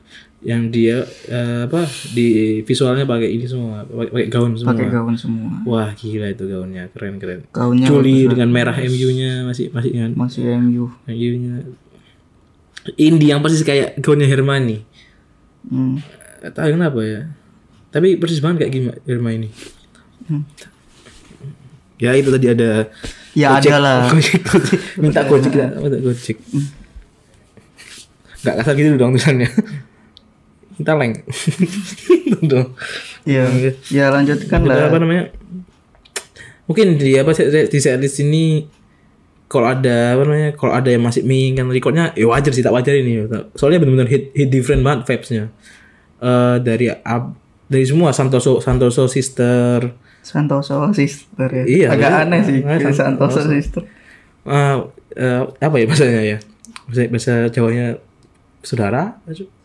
Yang 0.43 0.63
dia 0.75 0.97
eh, 1.31 1.71
apa 1.71 1.87
di 2.11 2.59
visualnya 2.67 3.07
pakai 3.07 3.31
ini 3.31 3.47
semua, 3.47 3.87
pakai 3.87 4.27
gaun 4.27 4.59
semua. 4.59 4.75
pakai 4.75 4.91
gaun 4.91 5.15
semua 5.15 5.63
Wah 5.63 5.95
gila 5.95 6.35
itu 6.35 6.51
gaunnya 6.51 6.91
keren 6.91 7.23
keren. 7.23 7.47
gaunnya 7.55 7.87
Juli 7.87 8.27
dengan 8.27 8.51
merah 8.51 8.75
MU-nya 8.75 9.47
masih 9.47 9.71
masih 9.71 9.95
kan 9.95 10.11
masih 10.19 10.43
MU 10.59 10.91
MU-nya. 11.07 11.63
Indie 12.99 13.31
yang 13.31 13.39
persis 13.39 13.63
kayak 13.63 14.03
gaunnya 14.03 14.27
Hermione. 14.27 14.83
Hmm. 15.71 16.03
Tahu 16.43 16.75
kenapa 16.75 16.99
ya. 17.07 17.31
Tapi 17.95 18.19
persis 18.19 18.43
banget 18.43 18.67
kayak 18.67 18.73
gimana 18.75 18.99
Hermione. 19.07 19.49
Hmm. 20.27 20.43
Ya 22.03 22.19
itu 22.19 22.35
tadi 22.35 22.51
ada 22.51 22.91
ya 23.39 23.63
ada 23.63 23.75
lah 23.87 24.11
minta 24.99 25.23
gojek 25.23 25.55
minta 25.55 25.99
gojek. 26.03 26.35
Gak 28.43 28.59
kasar 28.59 28.75
gitu 28.75 28.99
dong 28.99 29.15
tulisannya. 29.15 29.47
Minta 30.79 30.93
leng. 30.97 31.13
Dong. 32.51 32.75
ya 33.23 33.47
ya 33.87 34.11
lanjutkan 34.11 34.67
lah. 34.67 34.91
apa 34.91 34.97
namanya? 34.99 35.31
Mungkin 36.67 36.99
di 36.99 37.15
apa 37.19 37.31
sih 37.37 37.47
di 37.49 37.79
setlist 37.79 38.23
ini 38.23 38.67
kalau 39.53 39.69
ada 39.69 40.17
apa 40.17 40.23
namanya 40.25 40.51
kalau 40.57 40.73
ada 40.73 40.89
yang 40.89 41.05
masih 41.05 41.29
menginginkan 41.29 41.69
recordnya 41.69 42.05
ya 42.17 42.25
wajar 42.25 42.53
sih 42.57 42.65
tak 42.65 42.73
wajar 42.73 42.97
ini. 42.97 43.29
Soalnya 43.53 43.85
benar-benar 43.85 44.09
hit 44.09 44.33
hit 44.33 44.49
different 44.49 44.81
banget 44.81 45.05
vibesnya. 45.05 45.53
Eh 46.23 46.57
dari 46.65 46.89
ab, 46.89 47.37
dari 47.69 47.85
semua 47.85 48.17
Santoso 48.17 48.65
Santoso 48.65 49.05
Sister. 49.07 49.93
Santoso 50.25 50.89
Sister 50.97 51.49
ya. 51.53 51.65
Iya, 51.69 51.87
agak 51.93 52.11
iya. 52.11 52.23
aneh 52.25 52.41
sih 52.47 52.59
Ah, 52.65 52.79
kayak 52.81 52.97
Santoso. 52.97 53.45
Sister. 53.45 53.83
Eh 54.49 54.77
eh, 55.21 55.43
apa 55.61 55.77
ya 55.77 55.85
bahasanya 55.85 56.23
ya? 56.25 56.39
Bahasa, 56.89 57.03
bahasa 57.13 57.35
Jawanya 57.53 57.87
saudara 58.63 59.19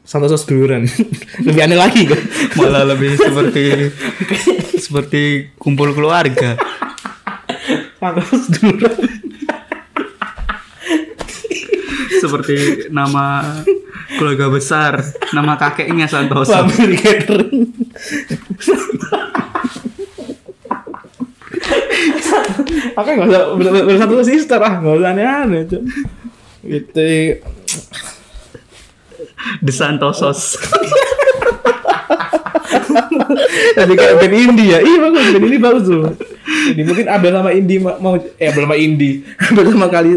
Santoso 0.07 0.39
seduluran 0.39 0.87
lebih 1.47 1.61
aneh 1.67 1.75
lagi 1.75 2.07
kan 2.07 2.21
malah 2.55 2.87
lebih 2.87 3.19
seperti 3.27 3.63
seperti 4.79 5.23
kumpul 5.59 5.91
keluarga 5.91 6.55
Santoso 7.99 8.39
seduluran 8.47 8.95
seperti 12.17 12.87
nama 12.89 13.43
keluarga 14.17 14.49
besar, 14.49 14.97
nama 15.31 15.53
kakeknya 15.53 16.09
Santoso. 16.09 16.49
Family 16.49 16.97
catering. 16.97 17.69
Oke 22.97 23.09
nggak 23.13 23.29
usah 23.29 23.41
ber- 23.53 23.73
ber- 23.73 23.85
bersatu 23.85 24.13
sister 24.25 24.57
ah 24.57 24.81
nggak 24.81 24.95
usah 24.97 25.11
aneh-aneh. 25.13 25.61
Gitu. 26.65 27.07
The 29.59 29.71
Santosos. 29.71 30.55
Jadi 33.77 33.93
kayak 33.93 34.15
band 34.19 34.33
indie 34.35 34.67
ya. 34.73 34.79
Iya 34.79 34.97
bagus 34.99 35.23
band 35.29 35.45
ini 35.45 35.57
bagus 35.57 35.85
tuh. 35.85 36.03
Jadi 36.67 36.81
mungkin 36.83 37.05
Abel 37.07 37.31
sama 37.31 37.51
Indi 37.51 37.75
ma- 37.77 37.99
mau 37.99 38.15
eh 38.17 38.47
Abel 38.47 38.63
sama 38.65 38.75
Indi. 38.75 39.21
Abel 39.51 39.65
sama 39.67 39.87
kali 39.87 40.09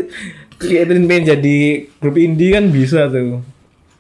Catherine 0.57 1.09
pengen 1.09 1.24
jadi 1.31 1.57
grup 1.98 2.16
indie 2.16 2.53
kan 2.53 2.68
bisa 2.68 3.09
tuh. 3.09 3.40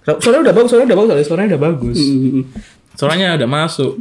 So- 0.02 0.20
Suaranya 0.20 0.50
udah 0.50 0.54
bagus, 0.54 0.68
suaranya 0.68 0.88
udah 0.88 0.98
bagus, 0.98 1.08
soalnya 1.10 1.26
suaranya 1.26 1.48
udah 1.50 1.62
bagus. 1.62 1.98
Suaranya 2.94 3.26
udah 3.36 3.48
masuk. 3.48 3.92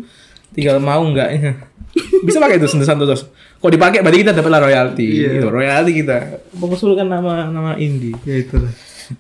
Tinggal 0.50 0.78
mau 0.78 1.02
enggaknya. 1.02 1.56
Bisa 2.26 2.38
pakai 2.38 2.58
itu 2.58 2.68
Santos 2.68 2.86
Santos. 2.86 3.22
Kalau 3.60 3.72
dipakai 3.72 4.02
berarti 4.02 4.22
kita 4.22 4.32
dapat 4.32 4.50
lah 4.50 4.62
royalti. 4.62 5.06
Iya. 5.20 5.40
Gitu, 5.40 5.48
royalti 5.48 5.92
kita. 5.96 6.18
Mengusulkan 6.54 7.06
nama 7.06 7.48
nama 7.48 7.74
indie. 7.76 8.14
ya 8.24 8.36
itulah. 8.40 8.72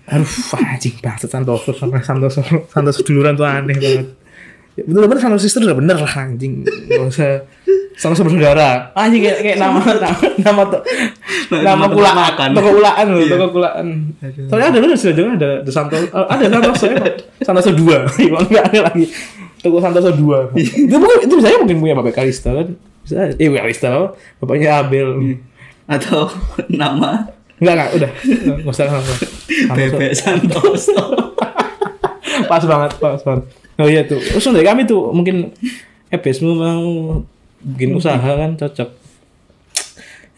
Aduh, 0.08 0.30
anjing 0.56 0.96
banget 1.00 1.26
Santoso 1.26 1.72
sama 1.72 1.98
Santoso 2.00 2.42
Santoso 2.68 3.02
duluran 3.02 3.34
tuh 3.34 3.44
aneh 3.44 3.74
banget. 3.74 4.08
Ya, 4.74 4.84
bener-bener 4.86 5.20
Santoso 5.20 5.44
sister 5.44 5.62
udah 5.62 5.76
bener 5.76 5.98
lah 5.98 6.14
anjing. 6.16 6.64
Gak 6.64 7.04
usah 7.04 7.44
Santoso 7.94 8.24
bersaudara. 8.24 8.94
Anjing 8.94 9.22
kayak, 9.22 9.38
kayak 9.42 9.58
nama 9.60 9.80
nama 10.04 10.18
nama 10.40 10.62
to- 10.68 10.86
nama 11.52 11.86
kulaan, 11.86 12.50
toko 12.54 12.70
kulaan 12.74 13.06
loh, 13.10 13.26
toko 13.26 13.46
kulaan. 13.52 13.86
Soalnya 14.48 14.68
ada 14.72 14.80
bener 14.80 14.96
sih, 14.96 15.12
jangan 15.12 15.36
ada 15.36 15.50
The 15.62 15.72
Santoso, 15.74 16.06
eh, 16.06 16.26
ada 16.30 16.46
Santoso 16.48 16.86
ya, 16.88 17.04
Santoso 17.46 17.70
dua, 17.74 18.08
Emang 18.22 18.46
nggak 18.46 18.66
ada 18.72 18.80
lagi. 18.88 19.04
Toko 19.60 19.84
Santoso 19.84 20.16
dua. 20.16 20.48
itu 20.56 20.96
mungkin 20.96 21.20
itu 21.28 21.36
saya 21.44 21.60
mungkin 21.60 21.78
punya 21.80 21.94
Bapak 21.94 22.16
Kalista 22.16 22.56
kan. 22.56 22.72
Bisa, 23.04 23.36
eh 23.36 23.48
Bapak 23.50 23.62
Kalista, 23.68 23.90
bapaknya 24.40 24.70
Abel. 24.80 25.08
Atau 25.84 26.30
nama 26.70 27.28
Enggak, 27.60 27.74
enggak, 27.76 27.90
udah. 27.96 28.12
Enggak 28.26 28.72
usah 28.72 28.84
enggak 28.88 29.04
usah. 29.04 29.16
Santoso. 29.20 29.76
Bebek 29.76 30.12
Santoso. 30.16 31.04
pas 32.50 32.64
banget 32.64 32.92
pas 32.98 33.22
banget 33.22 33.44
oh 33.78 33.88
iya 33.90 34.02
tuh 34.08 34.18
terus 34.18 34.46
dari 34.50 34.66
kami 34.66 34.88
tuh 34.90 35.12
mungkin 35.12 35.52
Ebesmu 36.10 36.58
mau 36.58 36.88
bikin 37.62 37.94
usaha 37.94 38.18
kan 38.18 38.58
cocok 38.58 38.90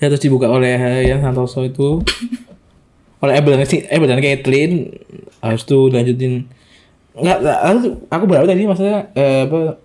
ya 0.02 0.06
terus 0.10 0.24
dibuka 0.24 0.50
oleh 0.50 1.06
yang 1.06 1.22
Santoso 1.22 1.64
itu 1.64 2.02
oleh 3.22 3.34
Ebel 3.38 3.56
dan 3.56 3.68
Ebel 3.70 4.08
dan 4.10 4.20
Caitlyn 4.20 4.90
harus 5.40 5.62
tuh 5.64 5.94
lanjutin 5.94 6.50
enggak 7.14 7.40
aku 8.10 8.24
berapa 8.26 8.48
tadi 8.48 8.66
maksudnya 8.66 9.14
eh, 9.14 9.46
apa 9.46 9.78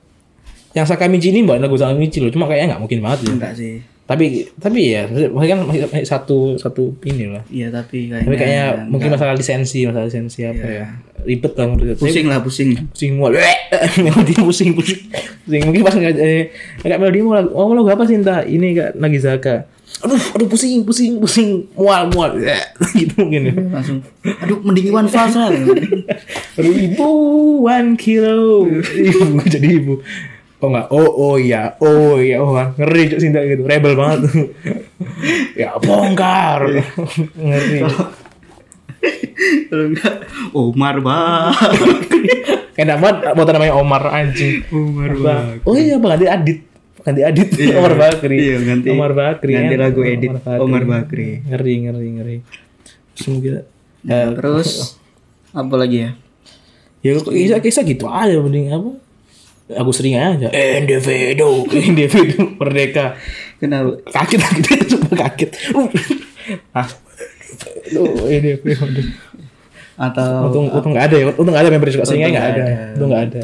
yang 0.73 0.85
Sakamichi 0.89 1.33
ini 1.33 1.45
mbak 1.45 1.61
lagu 1.61 1.77
Sakamichi 1.77 2.21
loh 2.21 2.33
cuma 2.33 2.49
kayaknya 2.49 2.77
nggak 2.77 2.83
mungkin 2.83 3.01
banget 3.01 3.19
ya 3.29 3.33
Enggak 3.33 3.55
sih. 3.57 3.96
Tapi 4.07 4.47
tapi 4.63 4.95
ya 4.95 5.03
maksudnya 5.11 5.59
kan 5.91 6.07
satu 6.07 6.55
satu 6.55 6.95
ini 7.03 7.27
lah 7.27 7.43
Iya 7.51 7.75
tapi 7.75 8.07
kayaknya. 8.07 8.27
tapi 8.31 8.37
kayaknya 8.39 8.65
mungkin 8.87 9.11
enggak. 9.11 9.19
masalah 9.19 9.35
lisensi 9.35 9.83
masalah 9.83 10.07
lisensi 10.07 10.41
apa 10.47 10.63
Iya. 10.63 10.79
ya 10.79 10.87
ribet 11.27 11.53
lah 11.59 11.67
menurut 11.67 11.99
pusing 11.99 12.27
lah 12.31 12.39
pusing. 12.39 12.71
pusing 12.95 13.13
mual 13.19 13.35
melodi 14.07 14.35
pusing 14.39 14.71
pusing 14.79 15.01
pusing 15.43 15.63
mungkin 15.67 15.83
pas 15.83 15.95
nggak 15.99 16.15
eh, 16.23 16.55
nggak 16.87 16.99
melodi 17.03 17.19
mau 17.27 17.35
lagu 17.35 17.51
oh, 17.51 17.75
lagu 17.75 17.91
apa 17.91 18.07
sih 18.07 18.15
entah 18.15 18.47
ini 18.47 18.79
kak 18.79 18.95
Nagizaka 18.95 19.67
aduh 20.07 20.23
aduh 20.39 20.47
pusing 20.47 20.87
pusing 20.87 21.19
pusing 21.19 21.67
mual 21.75 22.07
mual 22.15 22.39
gitu 22.99 23.15
mungkin 23.19 23.51
ya 23.51 23.55
Langsung. 23.75 23.99
Aduh 24.23 24.59
mending 24.63 24.93
Iwan 24.93 25.07
Fals 25.11 25.35
lah. 25.35 25.51
one 27.67 27.97
kilo 27.99 28.67
ibu 28.95 29.41
jadi 29.47 29.69
ibu 29.83 29.99
oh 30.57 30.69
enggak 30.69 30.87
oh 30.89 31.09
oh 31.11 31.35
iya 31.37 31.77
oh 31.79 32.17
iya 32.17 32.37
oh 32.39 32.53
ngeri 32.53 33.03
cok 33.11 33.21
Sinta 33.21 33.41
gitu 33.43 33.65
rebel 33.65 33.93
banget 33.93 34.21
ya 35.61 35.77
bongkar 35.77 36.65
ngeri 37.35 37.81
Kalau 39.67 39.85
enggak 39.93 40.15
Omar 40.51 40.97
bah. 40.99 41.53
enak 42.81 42.97
banget 42.99 43.17
buat 43.33 43.49
namanya 43.49 43.75
Omar 43.77 44.03
anjing 44.09 44.65
Omar 44.69 45.11
Apa? 45.13 45.35
Oh 45.63 45.77
iya 45.77 45.97
Bang 45.97 46.17
Adit 46.17 46.29
Adit. 46.29 46.59
Ganti 47.07 47.23
Adit 47.23 47.49
Omar 47.73 47.95
Bakri. 47.95 48.37
Iya, 48.37 48.57
ganti- 48.67 48.91
Omar 48.91 49.13
Bakri. 49.15 49.53
ganti 49.55 49.75
kan? 49.75 49.81
lagu 49.81 50.01
edit 50.03 50.31
Omar 50.59 50.83
Bakri. 50.83 51.45
Ngeri 51.47 51.75
ngeri 51.87 52.09
ngeri. 52.19 52.37
Semoga 53.15 53.63
Nah, 54.03 54.35
terus 54.35 54.95
apa 55.61 55.75
lagi 55.75 55.99
ya? 56.03 56.11
ya 57.03 57.11
kok 57.17 57.31
kisah 57.31 57.61
kisah 57.63 57.83
gitu 57.83 58.07
aja 58.07 58.39
mending 58.39 58.71
apa? 58.71 58.91
Aku 59.67 59.91
sering 59.91 60.15
aja. 60.15 60.47
Individu, 60.53 61.67
individu 61.91 62.55
merdeka. 62.55 63.19
Kenapa? 63.59 63.99
Kaget 64.07 64.41
kaget 64.43 64.81
cuma 64.95 65.09
kaget. 65.15 65.51
Ah. 66.71 66.87
Individu. 68.31 69.03
Atau 69.99 70.47
Untung 70.47 70.67
untung 70.71 70.93
nggak 70.95 71.07
ada 71.11 71.17
ya. 71.19 71.25
Untung 71.35 71.51
nggak 71.51 71.65
ada 71.67 71.73
member 71.75 71.91
suka 71.91 72.07
seringai 72.07 72.31
nggak 72.31 72.47
ada. 72.55 72.63
ada. 72.63 72.85
Untung 72.95 73.09
nggak 73.11 73.25
ada. 73.27 73.41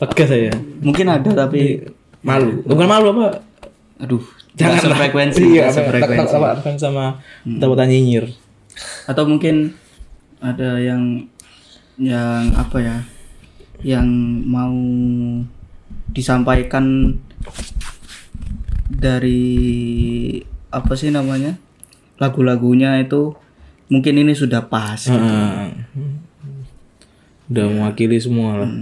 Lega 0.00 0.24
saya. 0.24 0.52
mungkin 0.80 1.06
ada 1.12 1.28
tapi 1.44 1.84
Malu. 2.24 2.64
Bukan 2.64 2.86
malu 2.88 3.12
apa? 3.16 3.44
aduh 4.00 4.24
Jangan 4.56 4.80
sefrekuensi 4.80 5.60
Iya, 5.60 5.68
apa 5.68 6.56
apa 6.56 6.70
sama 6.80 7.20
tabutan 7.60 7.86
nyinyir. 7.88 8.32
atau 9.04 9.28
mungkin 9.28 9.76
ada 10.40 10.80
yang 10.80 11.28
yang 12.00 12.48
apa 12.56 12.76
ya 12.80 12.96
yang 13.80 14.08
mau 14.44 14.74
disampaikan 16.10 17.16
dari 18.90 19.40
apa 20.70 20.92
sih 20.98 21.08
namanya 21.08 21.56
lagu-lagunya 22.20 23.00
itu 23.00 23.32
mungkin 23.88 24.20
ini 24.20 24.36
sudah 24.36 24.68
pas 24.68 25.00
gitu. 25.00 25.34
Udah 27.50 27.66
mewakili 27.66 28.20
semua 28.22 28.62
lah. 28.62 28.72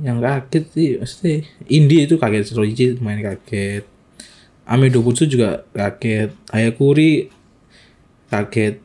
Yang 0.00 0.18
kaget 0.20 0.64
sih 0.74 0.88
pasti 1.00 1.32
Indi 1.70 2.04
itu 2.04 2.20
kaget, 2.20 2.52
Roji 2.52 2.98
main 3.00 3.22
kaget. 3.22 3.86
Ame 4.68 4.92
Dobutsu 4.92 5.24
juga 5.24 5.64
kaget. 5.72 6.34
Ayakuri 6.52 7.30
kaget. 8.28 8.82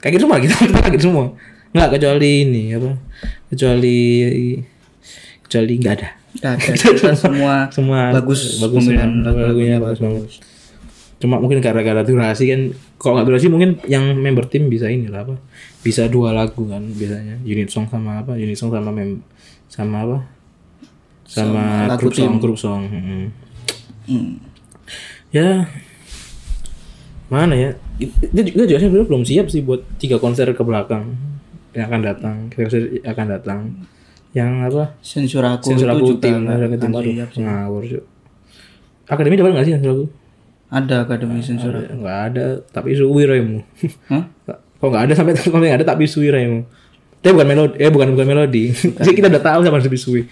Kaget 0.00 0.20
semua 0.22 0.40
kita, 0.40 0.54
kita 0.56 0.80
kaget 0.88 1.02
semua. 1.04 1.36
Enggak 1.72 2.00
kecuali 2.00 2.48
ini 2.48 2.72
apa? 2.72 3.11
Kecuali 3.50 3.98
kecuali 5.44 5.72
enggak 5.76 5.94
ada. 6.00 6.08
Nggak 6.40 6.52
ada. 6.56 6.72
Kita 6.80 7.12
semua 7.12 7.54
Semua 7.68 8.08
bagus 8.16 8.56
bagus 8.62 8.88
lagunya 8.88 9.76
bagus 9.76 10.00
banget. 10.00 10.22
Cuma 11.22 11.38
mungkin 11.38 11.62
gara-gara 11.62 12.02
durasi 12.02 12.50
kan 12.50 12.60
kalau 12.98 13.20
nggak 13.20 13.28
durasi 13.30 13.46
mungkin 13.46 13.78
yang 13.86 14.16
member 14.16 14.48
tim 14.48 14.66
bisa 14.66 14.90
ini 14.90 15.06
lah 15.06 15.22
apa? 15.28 15.38
Bisa 15.84 16.08
dua 16.10 16.34
lagu 16.34 16.66
kan 16.66 16.82
biasanya. 16.82 17.38
Unit 17.46 17.70
song 17.70 17.86
sama 17.86 18.24
apa? 18.24 18.34
Unit 18.34 18.58
song 18.58 18.74
sama 18.74 18.90
mem 18.90 19.22
sama 19.70 19.96
apa? 20.02 20.18
Sama, 21.28 21.88
grup 21.96 22.12
song, 22.12 22.36
grup 22.42 22.58
song. 22.60 22.82
mm. 22.90 23.26
Hmm. 24.02 24.32
Ya 25.30 25.70
mana 27.32 27.54
ya? 27.56 27.70
Itu 28.02 28.40
juga 28.52 28.66
juga 28.66 28.78
sebenarnya 28.82 29.08
belum 29.08 29.24
siap 29.24 29.46
sih 29.48 29.62
buat 29.64 29.80
tiga 29.96 30.20
konser 30.20 30.50
ke 30.52 30.62
belakang 30.66 31.16
yang 31.72 31.84
akan 31.88 32.00
datang. 32.02 32.36
Yang 32.52 32.68
akan 33.02 33.26
datang. 33.28 33.60
Yang 34.32 34.52
apa? 34.64 34.84
sensor 35.00 35.44
aku 35.44 35.76
Sensor 35.76 35.88
itu 35.88 35.94
aku 35.94 36.06
juga 36.08 36.24
tim, 36.24 36.36
ada 36.44 36.66
tim 36.70 36.92
siap 36.92 37.28
sih. 37.32 37.40
ngawur 37.40 37.82
Cuk. 37.84 38.04
Akademi 39.04 39.36
dapat 39.36 39.50
nggak 39.52 39.66
sih 39.66 39.74
sensor 39.76 39.92
aku? 39.92 40.06
ada 40.72 41.04
akademi 41.04 41.44
sensor 41.44 41.72
aku 41.74 42.00
Nggak 42.00 42.18
ada, 42.32 42.44
tapi 42.72 42.96
suwi 42.96 43.28
remu. 43.28 43.60
Kok 44.80 44.88
nggak 44.88 45.04
ada 45.04 45.12
sampai 45.12 45.36
sampai 45.36 45.68
nggak 45.68 45.84
ada 45.84 45.86
tapi 45.86 46.08
suwi 46.08 46.32
remu. 46.32 46.64
Tapi 47.20 47.30
bukan 47.30 47.46
melodi, 47.46 47.74
eh 47.76 47.86
bukan 47.86 48.08
bukan 48.12 48.26
melodi. 48.26 48.64
Jadi 48.98 49.14
kita 49.14 49.28
udah 49.28 49.44
tahu 49.44 49.60
sama 49.62 49.78
Suwi 49.78 49.98
Suwi. 50.00 50.22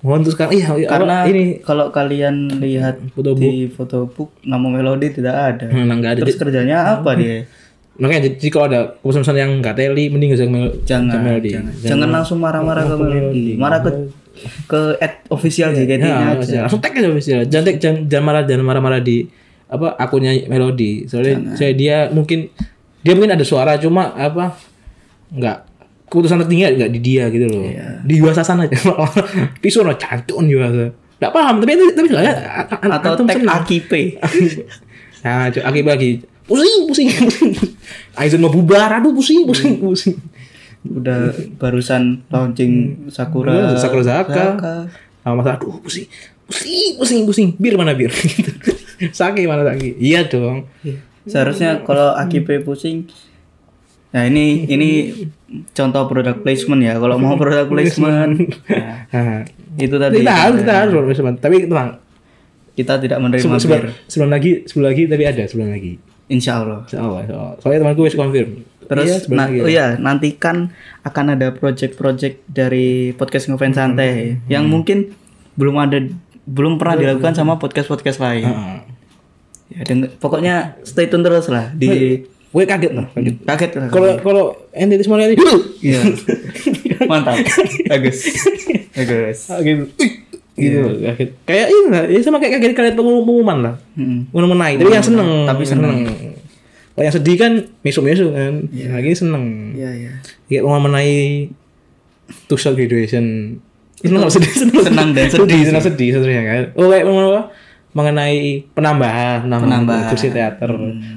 Mohon 0.00 0.20
terus 0.24 0.34
sekarang 0.34 0.52
iya 0.56 0.66
apa, 0.66 0.80
karena 0.88 1.16
ini 1.28 1.44
kalau 1.60 1.92
kalian 1.92 2.34
lihat 2.56 2.96
Fotobook. 3.12 3.44
di 3.44 3.68
fotobook 3.68 4.30
nama 4.40 4.64
melodi 4.64 5.12
tidak 5.12 5.36
ada 5.36 5.68
Hmm, 5.68 5.92
nggak 5.92 6.16
ada. 6.16 6.20
terus 6.24 6.40
kerjanya 6.40 6.96
apa 6.96 7.12
dia 7.14 7.44
Makanya 8.00 8.32
jadi 8.32 8.48
kalau 8.48 8.66
ada 8.66 8.80
keputusan 8.96 9.36
yang 9.36 9.60
nggak 9.60 9.74
teli 9.74 10.08
mending 10.08 10.32
nggak 10.32 10.40
usah 10.40 10.48
mel- 10.48 10.76
jangan 10.82 11.20
melodi. 11.20 11.52
jangan, 11.52 11.72
jangan 11.78 12.08
langsung 12.10 12.38
marah-marah 12.38 12.82
ke 12.82 12.94
melodi 12.96 13.46
marah 13.54 13.78
ke 13.78 13.90
ke 14.66 14.80
ad 14.96 15.20
official 15.28 15.68
JKT 15.70 16.00
nya 16.00 16.08
Ya, 16.08 16.16
aja 16.34 16.58
langsung 16.64 16.80
tag 16.80 16.92
aja 16.92 17.06
official. 17.06 17.44
Jangan 17.44 17.64
tag, 17.66 17.76
jangan, 17.76 18.00
jangan 18.06 18.24
marah 18.24 18.42
jangan 18.42 18.64
marah-marah 18.64 19.00
di 19.00 19.28
apa 19.66 19.94
akunnya 19.94 20.32
melodi. 20.46 21.04
Soalnya 21.04 21.54
saya 21.54 21.72
dia 21.72 22.08
mungkin 22.08 22.48
dia 22.98 23.12
mungkin 23.12 23.32
ada 23.32 23.44
suara 23.44 23.76
cuma 23.76 24.10
apa 24.10 24.56
nggak 25.30 25.56
keputusan 26.06 26.40
tertinggi 26.40 26.72
nggak 26.74 26.90
di 26.90 27.00
dia 27.00 27.28
gitu 27.28 27.46
loh. 27.46 27.68
Di 28.00 28.14
Yuasa 28.16 28.40
sana 28.40 28.64
aja. 28.64 28.80
Pisau 29.62 29.84
no 29.84 29.92
cantun 29.94 30.48
Yuasa. 30.48 30.88
Nggak 31.20 31.30
paham 31.30 31.54
tapi 31.60 31.70
tapi 31.70 31.92
tapi 31.92 32.08
soalnya 32.08 32.34
atau 32.64 33.12
tag. 33.20 33.44
AKP 33.44 33.92
Nah, 35.20 35.52
cu- 35.52 35.60
aki 35.60 35.80
bagi 35.84 36.10
pusing 36.46 36.88
pusing. 36.88 37.08
Pusing 37.10 37.50
Aizen 38.20 38.40
mau 38.40 38.52
bubar 38.52 39.00
aduh 39.00 39.12
pusing 39.12 39.44
pusing 39.48 39.80
pusing. 39.80 40.16
Udah 40.86 41.34
barusan 41.60 42.24
launching 42.32 43.04
Sakura. 43.12 43.76
Sakura 43.76 44.02
Zaka. 44.04 44.46
sama 45.20 45.44
masa 45.44 45.60
aduh 45.60 45.76
pusing. 45.80 46.06
Pusing 46.48 46.96
pusing 46.96 47.20
pusing. 47.26 47.48
Bir 47.56 47.76
mana 47.76 47.92
bir? 47.92 48.12
Saki 49.18 49.48
mana 49.48 49.64
Saki? 49.64 49.96
Iya 50.00 50.28
dong. 50.28 50.68
Seharusnya 51.28 51.84
kalau 51.84 52.16
AKP 52.16 52.64
pusing 52.64 53.08
Nah 54.10 54.26
ini 54.26 54.66
ini 54.66 54.90
contoh 55.70 56.02
product 56.10 56.42
placement 56.42 56.82
ya. 56.82 56.98
Kalau 56.98 57.14
mau 57.14 57.38
product 57.38 57.70
placement, 57.74 58.34
nah, 58.66 59.46
itu 59.78 59.96
tadi. 60.02 60.16
Kita 60.22 60.34
harus 60.34 60.58
kita 60.66 60.74
harus 60.74 60.92
Mas. 61.22 61.38
tapi 61.38 61.70
tenang. 61.70 62.02
Kita 62.74 62.98
tidak 62.98 63.18
menerima 63.22 63.42
sebelum, 63.42 63.60
sebelum, 63.60 63.82
sebelum 64.10 64.30
lagi 64.30 64.50
sebelum 64.66 64.86
lagi 64.90 65.02
tapi 65.06 65.24
ada 65.26 65.42
sebelum 65.46 65.68
lagi 65.74 66.09
Insya 66.30 66.62
Allah. 66.62 66.86
Insya 66.86 66.98
Allah, 67.00 67.20
insya 67.20 67.36
Allah. 67.36 67.54
soalnya 67.58 67.78
temanku 67.82 68.02
wis 68.02 68.14
confirm 68.14 68.50
Terus 68.86 69.06
Iya, 69.06 69.16
na- 69.28 69.46
lagi. 69.46 69.58
oh 69.60 69.70
ya 69.70 69.86
nantikan 69.96 70.56
akan 71.02 71.24
ada 71.34 71.50
project-project 71.52 72.42
dari 72.44 72.88
podcast 73.12 73.46
ngefans 73.46 73.76
santai 73.76 74.38
yang 74.46 74.66
mungkin 74.66 75.14
belum 75.54 75.76
ada 75.76 75.98
belum 76.42 76.74
pernah 76.74 76.96
dilakukan 76.96 77.30
sama 77.32 77.54
podcast-podcast 77.54 78.18
lain. 78.18 78.46
Heeh. 78.46 78.78
Ya, 79.70 79.80
deng- 79.84 80.10
pokoknya 80.16 80.54
stay 80.82 81.06
tune 81.06 81.22
terus 81.22 81.46
lah 81.46 81.70
di 81.70 82.18
gue 82.50 82.64
kaget 82.66 82.90
lah 82.90 83.06
kaget 83.14 83.36
kaget 83.46 83.70
lah. 83.78 83.86
kalau 83.88 84.10
kalau 84.18 84.44
entitas 84.72 85.06
Maliani 85.06 85.38
Iya. 85.78 86.02
Mantap. 87.10 87.38
Bagus. 87.92 88.26
Bagus. 88.92 89.38
Ah, 89.46 89.62
gitu. 90.60 90.78
Kaget 91.00 91.30
kayak 91.42 91.66
ini 91.72 91.88
lah 91.88 92.02
ya 92.06 92.18
sama 92.20 92.36
kayak 92.36 92.60
kaget 92.60 92.72
kalian 92.76 92.94
pengumuman, 92.94 93.58
lah. 93.64 93.74
Mm. 93.96 94.28
pengumuman 94.28 94.58
naik 94.60 94.76
tapi 94.78 94.92
yang 94.92 95.06
seneng. 95.06 95.30
Tapi 95.48 95.62
seneng. 95.64 95.96
kalau 96.90 97.04
yang 97.08 97.14
sedih 97.16 97.36
kan 97.40 97.52
mesum 97.80 98.04
mesum 98.04 98.28
kan 98.30 98.68
yang 98.70 98.92
lagi 98.92 99.16
seneng. 99.16 99.72
Iya, 99.72 99.90
iya. 99.96 100.12
kayak 100.46 100.62
pengumuman 100.62 100.92
naik 100.94 101.50
shot 102.50 102.76
graduation. 102.76 103.56
Seneng 104.00 104.20
nggak 104.20 104.34
sedih? 104.36 104.52
Seneng. 104.52 104.82
Senang 104.84 105.08
dan 105.16 105.26
sedih 105.28 105.60
senang 105.64 105.84
sedih 105.84 106.08
sebenarnya 106.14 106.42
kan. 106.44 106.62
Oh 106.76 106.88
kayak 106.88 107.04
pengumuman 107.08 107.28
apa? 107.32 107.42
Mengenai 107.90 108.62
penambahan 108.70 109.42
penambahan, 109.42 109.82
Penambahan. 109.82 110.08
kursi 110.14 110.30
teater. 110.30 110.70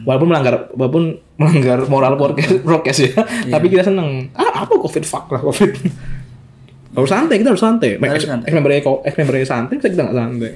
Walaupun 0.10 0.28
melanggar 0.32 0.74
walaupun 0.74 1.22
melanggar 1.38 1.86
moral 1.86 2.18
prokes 2.18 2.98
ya. 3.06 3.14
Tapi 3.52 3.66
kita 3.70 3.86
seneng. 3.86 4.34
Ah 4.34 4.66
apa 4.66 4.74
covid? 4.80 5.04
Fuck 5.06 5.30
lah 5.30 5.42
covid 5.44 5.74
harus 6.94 7.10
santai 7.10 7.36
kita 7.42 7.50
harus 7.54 7.64
santai. 7.64 7.98
Harus 7.98 8.24
ex 8.24 8.30
santai. 8.30 8.50
member 8.54 8.72
ex 8.78 9.14
member 9.18 9.36
santai 9.46 9.76
kita 9.82 10.02
nggak 10.06 10.18
santai. 10.18 10.54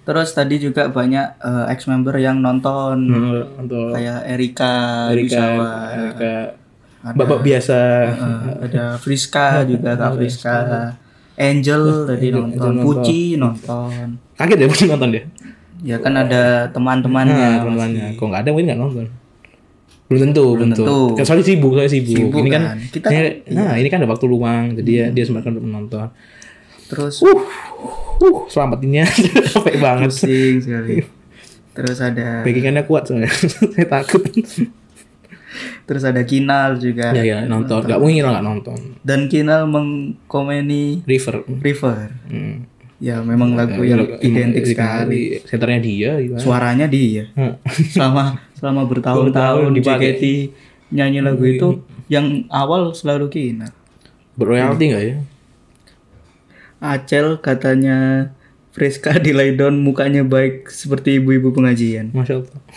Terus 0.00 0.28
tadi 0.32 0.54
juga 0.58 0.88
banyak 0.88 1.26
eh, 1.38 1.64
ex 1.74 1.86
member 1.90 2.14
yang 2.16 2.40
nonton. 2.40 2.96
Hmm, 3.10 3.62
untuk 3.66 3.94
kayak 3.94 4.26
Erika, 4.26 4.74
Erika, 5.12 5.44
Erika, 5.92 6.34
bapak 7.14 7.40
biasa. 7.44 7.78
Eh, 8.10 8.40
ada 8.70 8.84
Friska 8.96 9.66
juga 9.68 9.98
Kak 9.98 10.10
Friska, 10.16 10.56
Angel 11.36 11.82
tadi 12.08 12.26
nonton, 12.32 12.72
Puci 12.80 13.36
nonton. 13.36 14.18
kaget 14.38 14.56
ya 14.56 14.66
mungkin 14.66 14.88
nonton 14.96 15.10
dia? 15.12 15.24
Ya 15.80 15.96
kan 15.96 16.12
ada 16.12 16.68
teman-temannya. 16.72 17.34
Nah, 17.36 17.58
teman-temannya. 17.64 18.06
kok 18.16 18.24
nggak 18.28 18.42
ada 18.44 18.50
mungkin 18.52 18.66
nggak 18.72 18.80
nonton 18.80 19.06
belum 20.10 20.20
tentu 20.26 20.44
belum 20.58 20.68
tentu. 20.74 20.82
tentu. 20.82 21.00
kan 21.14 21.24
soalnya 21.24 21.46
sibuk 21.46 21.70
soalnya 21.70 21.92
sibuk, 21.94 22.18
Sibuk 22.18 22.40
ini 22.42 22.50
kan, 22.50 22.62
kan. 22.66 22.76
Kita 22.90 23.06
ini- 23.08 23.38
nah 23.54 23.78
ini 23.78 23.86
kan 23.86 24.02
ada 24.02 24.10
waktu 24.10 24.26
luang 24.26 24.64
jadi 24.74 24.90
ya 24.90 25.06
dia 25.08 25.22
sempatkan 25.22 25.54
untuk 25.54 25.64
menonton 25.70 26.10
Terus? 26.90 27.22
Uh 27.22 27.38
uh 28.18 28.38
selamatinnya. 28.50 29.06
Capek 29.54 29.78
banget. 29.78 30.10
Pusing 30.10 30.58
sekali. 30.58 31.06
Terus 31.70 31.98
ada 32.02 32.42
backingannya 32.42 32.82
kuat 32.82 33.06
soalnya. 33.06 33.30
Saya 33.78 33.86
takut. 33.86 34.26
Terus 35.86 36.02
ada 36.02 36.22
Kinal 36.26 36.82
juga. 36.82 37.14
ya 37.14 37.22
ya 37.22 37.38
nonton. 37.46 37.86
Nggak 37.86 38.00
mungkin 38.02 38.26
nggak 38.26 38.42
nonton. 38.42 38.78
Dan 39.06 39.30
Kinal 39.30 39.70
mengkomeni 39.70 41.06
River. 41.06 41.46
River. 41.62 42.10
hmm. 42.26 42.69
Ya 43.00 43.16
memang 43.18 43.56
lagu 43.56 43.80
yang 43.80 44.04
Emang 44.04 44.20
identik 44.20 44.64
sekali. 44.68 45.40
senternya 45.42 45.80
dia 45.80 46.10
gimana 46.20 46.36
Suaranya 46.38 46.84
dia. 46.84 47.32
Hmm. 47.32 47.56
selama 47.96 48.36
selama 48.52 48.84
bertahun-tahun 48.84 49.32
Bertahun 49.32 49.72
di. 49.72 49.80
JKT 49.80 50.22
nyanyi 50.90 51.20
lagu 51.20 51.40
itu 51.42 51.68
yang 52.06 52.44
awal 52.48 52.92
selalu 52.92 53.26
Kina. 53.28 53.72
berroyalti 54.34 54.84
nggak 54.86 55.04
ya 55.06 55.16
Acel 56.78 57.36
katanya 57.38 58.30
Friska 58.70 59.16
di 59.16 59.30
Laydon 59.30 59.78
mukanya 59.78 60.22
baik 60.22 60.66
seperti 60.66 61.16
ibu-ibu 61.16 61.50
pengajian. 61.50 62.08
masya 62.10 62.40
allah 62.40 62.60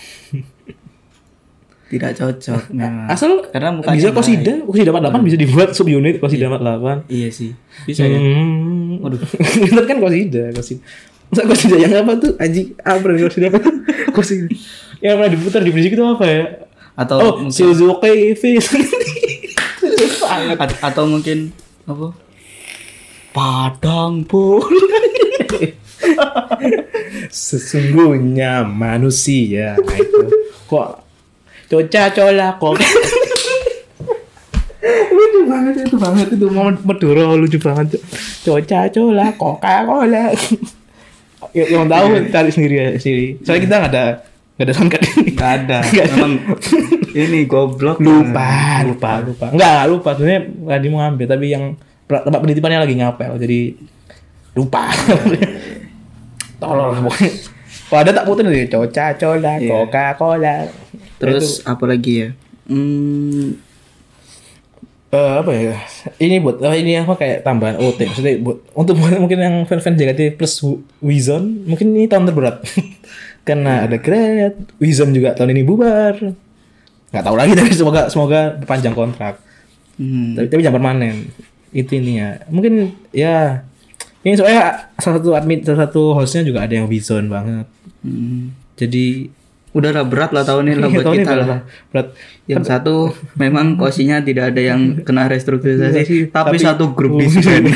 Tidak 1.85 2.09
cocok 2.11 2.63
memang. 2.73 3.05
asal 3.05 3.45
Karena 3.47 3.69
mukanya 3.71 3.93
bisa 3.93 4.09
kosida 4.09 4.53
kosida 4.61 4.89
48 4.89 5.13
bisa 5.23 5.37
dibuat 5.37 5.69
subunit 5.71 6.17
kosida 6.17 6.49
48 6.49 7.05
Iya 7.07 7.29
sih. 7.29 7.51
Bisa 7.83 8.01
ya. 8.03 8.17
Hmm. 8.17 8.82
Waduh. 9.01 9.21
Itu 9.69 9.81
kan 9.85 9.97
kosida, 9.97 10.51
kosida. 10.51 10.81
Masa 11.31 11.43
kosida 11.47 11.75
yang 11.79 11.93
apa 12.03 12.13
tuh? 12.19 12.37
Anjing, 12.37 12.77
apa 12.77 13.05
nih 13.07 13.23
kosida 13.25 13.47
apa? 13.49 13.59
kosida. 14.11 14.45
Yang 15.03 15.13
pernah 15.19 15.31
diputar 15.35 15.61
di 15.61 15.71
musik 15.75 15.91
itu 15.91 16.03
apa 16.05 16.23
ya? 16.23 16.43
Atau 16.95 17.17
Oh, 17.19 17.33
Suzuki 17.51 18.31
Face. 18.37 18.71
At- 20.55 20.79
atau 20.79 21.03
mungkin 21.03 21.51
apa? 21.83 22.15
Padang 23.35 24.23
pun. 24.23 24.63
Sesungguhnya 27.27 28.63
manusia. 28.63 29.75
Itu. 29.75 30.19
Kok 30.69 30.89
coca 31.67 32.03
cola 32.13 32.47
kok. 32.55 32.75
Banget 35.45 35.73
itu 35.83 35.95
banget 35.95 36.27
itu 36.31 36.45
momen 36.47 36.75
Maduro 36.81 37.35
lucu 37.35 37.57
banget 37.57 37.97
coca 38.41 38.79
cola 38.87 39.27
coca 39.33 39.73
cola. 39.83 40.23
Yang, 41.51 41.67
yang 41.69 41.85
tahu 41.85 42.05
cari 42.31 42.49
sendiri 42.49 42.73
ya 42.73 42.87
sendiri 42.95 43.25
soalnya 43.43 43.61
kita 43.67 43.75
nggak 43.77 43.91
ada 43.93 44.05
nggak 44.53 44.65
ada 44.65 44.73
Gak 44.73 44.87
ada. 44.87 44.97
Nggak 45.33 45.51
ada. 45.59 45.77
Memang 46.13 46.33
ini 47.11 47.39
goblok. 47.43 47.97
lupa 47.99 48.85
lupa 48.85 49.11
lupa. 49.19 49.45
Nggak 49.49 49.81
lupa. 49.89 50.09
Sebenarnya 50.13 50.41
tadi 50.45 50.85
mau 50.87 50.99
ngambil 51.01 51.25
tapi 51.27 51.45
yang 51.49 51.73
tempat 52.07 52.39
penitipannya 52.39 52.79
lagi 52.79 52.95
ngapel 52.95 53.31
jadi 53.37 53.59
lupa. 54.53 54.93
Tolol 56.61 56.93
lah 56.93 57.01
pokoknya. 57.01 57.31
Kalau 57.83 57.99
ada 58.01 58.11
tak 58.13 58.25
putar 58.25 58.43
nih 58.47 58.65
coca 58.69 59.05
cola 59.13 59.51
Iya. 59.57 59.69
coca 59.69 60.05
cola. 60.15 60.55
Terus 61.19 61.61
apa 61.65 61.83
lagi 61.85 62.13
ya? 62.23 62.29
Hmm, 62.65 63.57
Eh, 65.13 65.33
apa 65.45 65.51
ya? 65.53 65.77
Ini 66.17 66.41
buat 66.41 66.57
oh, 66.57 66.73
ini 66.73 66.97
apa 66.97 67.13
kayak 67.13 67.45
tambahan 67.45 67.77
OT 67.77 68.09
maksudnya 68.09 68.33
buat 68.41 68.65
untuk 68.73 68.97
buat 68.97 69.13
mungkin 69.21 69.37
yang 69.37 69.55
fan-fan 69.69 69.93
JKT 69.93 70.41
plus 70.41 70.57
Wi- 70.65 70.81
Wizon 71.05 71.69
mungkin 71.69 71.93
ini 71.93 72.09
tahun 72.09 72.25
terberat. 72.25 72.65
Karena 73.47 73.85
ada 73.85 74.01
Great 74.01 74.57
Wizon 74.81 75.13
juga 75.13 75.37
tahun 75.37 75.53
ini 75.53 75.61
bubar. 75.61 76.17
Nggak 77.13 77.23
tahu 77.29 77.35
lagi 77.37 77.53
tapi 77.61 77.69
semoga 77.77 78.09
semoga 78.09 78.57
panjang 78.65 78.97
kontrak. 78.97 79.37
Hmm, 80.01 80.33
tapi, 80.33 80.49
tapi 80.49 80.61
jangan 80.65 80.81
permanen. 80.81 81.29
Itu 81.69 81.93
intinya 81.93 82.41
mungkin 82.49 82.97
ya 83.13 83.61
ini 84.25 84.33
soalnya 84.33 84.89
salah 84.97 85.21
satu 85.21 85.37
admin 85.37 85.61
salah 85.61 85.85
satu 85.85 86.17
hostnya 86.17 86.41
juga 86.41 86.65
ada 86.65 86.73
yang 86.73 86.89
Wizon 86.89 87.29
banget. 87.29 87.69
Hmm. 88.01 88.51
jadi 88.73 89.29
Udah 89.73 89.89
lah 89.89 90.05
berat 90.05 90.29
lah 90.29 90.41
tahun 90.41 90.63
ini 90.67 90.77
lah 90.79 90.87
buat 90.87 91.01
tahun 91.03 91.15
kita 91.17 91.25
berat 91.27 91.39
lah. 91.39 91.47
lah. 91.47 91.59
berat 91.89 92.07
Yang 92.45 92.63
satu 92.65 92.95
memang 93.35 93.73
kosinya 93.73 94.17
tidak 94.19 94.53
ada 94.53 94.61
yang 94.63 95.01
kena 95.01 95.25
restrukturisasi, 95.25 96.29
tapi, 96.29 96.55
Tapi- 96.55 96.59
satu 96.59 96.91
grup 96.91 97.17
disband. 97.17 97.67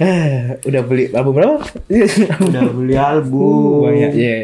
Eh, 0.00 0.56
udah 0.64 0.80
beli 0.80 1.12
album 1.12 1.32
berapa? 1.34 1.60
Udah 2.48 2.62
beli 2.72 2.96
album. 2.96 3.84
banyak 3.84 4.12
ya 4.14 4.36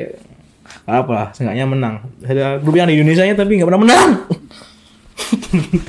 apa 0.85 1.11
lah 1.11 1.27
seenggaknya 1.33 1.65
menang 1.65 1.95
ada 2.21 2.61
grup 2.61 2.77
yang 2.77 2.87
di 2.87 2.95
Indonesia 2.95 3.25
nya 3.25 3.35
tapi 3.35 3.57
nggak 3.57 3.67
pernah 3.67 3.83
menang 3.83 4.09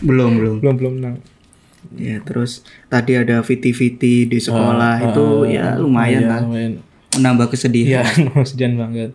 belum 0.01 0.31
belum. 0.33 0.55
belum 0.57 0.75
belum 0.75 0.93
menang 0.97 1.15
Ya 1.93 2.17
terus 2.19 2.61
tadi 2.87 3.13
ada 3.13 3.39
viti-viti 3.39 4.23
di 4.23 4.39
sekolah 4.39 4.93
Ah, 4.95 5.05
itu 5.05 5.25
ah, 5.43 5.45
ya 5.45 5.65
lumayan 5.75 6.21
iya, 6.21 6.29
lah 6.29 6.39
lumayan 6.41 6.71
menambah 7.13 7.47
kesedihan. 7.49 8.07
iya 8.07 8.41
sedih 8.41 8.73
banget 8.73 9.11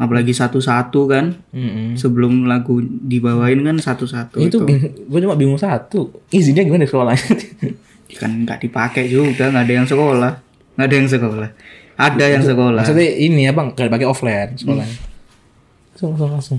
Apalagi 0.00 0.32
satu-satu 0.32 1.00
kan. 1.04 1.36
Mm-mm. 1.52 1.92
Sebelum 2.00 2.48
lagu 2.48 2.80
dibawain 2.80 3.60
kan 3.60 3.76
satu-satu 3.76 4.40
itu 4.40 4.64
gue 4.64 5.18
cuma 5.20 5.36
bingung 5.36 5.60
satu. 5.60 6.08
Izinnya 6.32 6.64
gimana 6.64 6.88
sekolahnya 6.88 7.36
kan 8.20 8.30
nggak 8.42 8.64
dipakai 8.64 9.06
juga 9.12 9.52
nggak 9.52 9.64
ada 9.68 9.74
yang 9.76 9.86
sekolah. 9.86 10.32
Nggak 10.74 10.86
ada 10.88 10.96
yang 10.96 11.08
sekolah. 11.08 11.50
Ada 12.00 12.24
yang 12.32 12.42
sekolah. 12.42 12.80
maksudnya 12.80 13.08
ini 13.12 13.44
apa 13.44 13.60
nggak 13.76 13.92
pakai 13.92 14.08
offline 14.08 14.56
sekolahnya. 14.56 14.96
Langsung 15.92 16.08
langsung 16.16 16.30
langsung. 16.32 16.58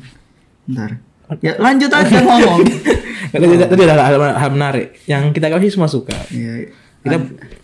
Ntar 0.69 1.11
ya 1.39 1.55
lanjut 1.55 1.87
aja 1.87 2.19
ngomong. 2.19 2.59
Tadi 3.31 3.45
tadi 3.71 3.81
ada 3.87 4.03
hal, 4.35 4.51
menarik 4.51 4.99
yang 5.07 5.31
kita 5.31 5.47
kasih 5.47 5.71
semua 5.71 5.87
suka. 5.87 6.11
Ya, 6.35 6.67
kita 7.07 7.17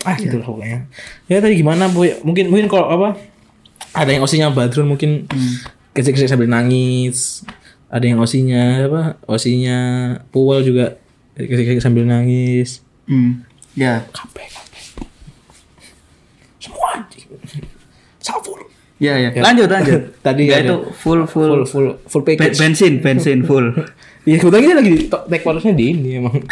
ah 0.07 0.15
gitu 0.15 0.39
lah 0.39 0.47
pokoknya. 0.47 0.79
Ya 1.27 1.43
tadi 1.43 1.59
gimana 1.59 1.91
boy 1.91 2.15
mungkin 2.23 2.47
mungkin 2.47 2.71
kalau 2.71 2.87
apa 2.87 3.19
ada 3.97 4.09
yang 4.13 4.23
osinya 4.23 4.53
Badrun 4.53 4.87
mungkin. 4.87 5.25
Gesek-gesek 5.97 6.29
sambil 6.29 6.45
nangis. 6.45 7.41
Ada 7.89 8.05
yang 8.05 8.19
osinya 8.21 8.85
apa 8.85 9.01
osinya 9.25 9.77
Puwel 10.29 10.61
juga 10.61 11.01
gesek-gesek 11.33 11.81
sambil 11.81 12.05
nangis. 12.05 12.85
Hmm. 13.09 13.41
Ya. 13.73 14.05
kabeh 14.13 14.45
semua 16.57 16.87
anjing. 16.99 17.25
Full. 18.27 18.61
Ya 18.99 19.15
ya. 19.15 19.29
Lanjut 19.39 19.69
lanjut. 19.71 20.01
Tadi 20.25 20.43
ada- 20.51 20.61
itu 20.67 20.75
full 20.91 21.23
full, 21.29 21.63
full 21.63 21.63
full 21.65 21.87
full 22.05 22.23
package. 22.27 22.59
Bensin 22.59 22.99
bensin 22.99 23.47
full. 23.47 23.71
Iya 24.27 24.37
kebetulan 24.43 24.63
kita 24.67 24.75
lagi 24.75 24.93
take 25.31 25.43
photos-nya 25.47 25.73
di 25.73 25.95
ini 25.95 26.19
emang. 26.19 26.43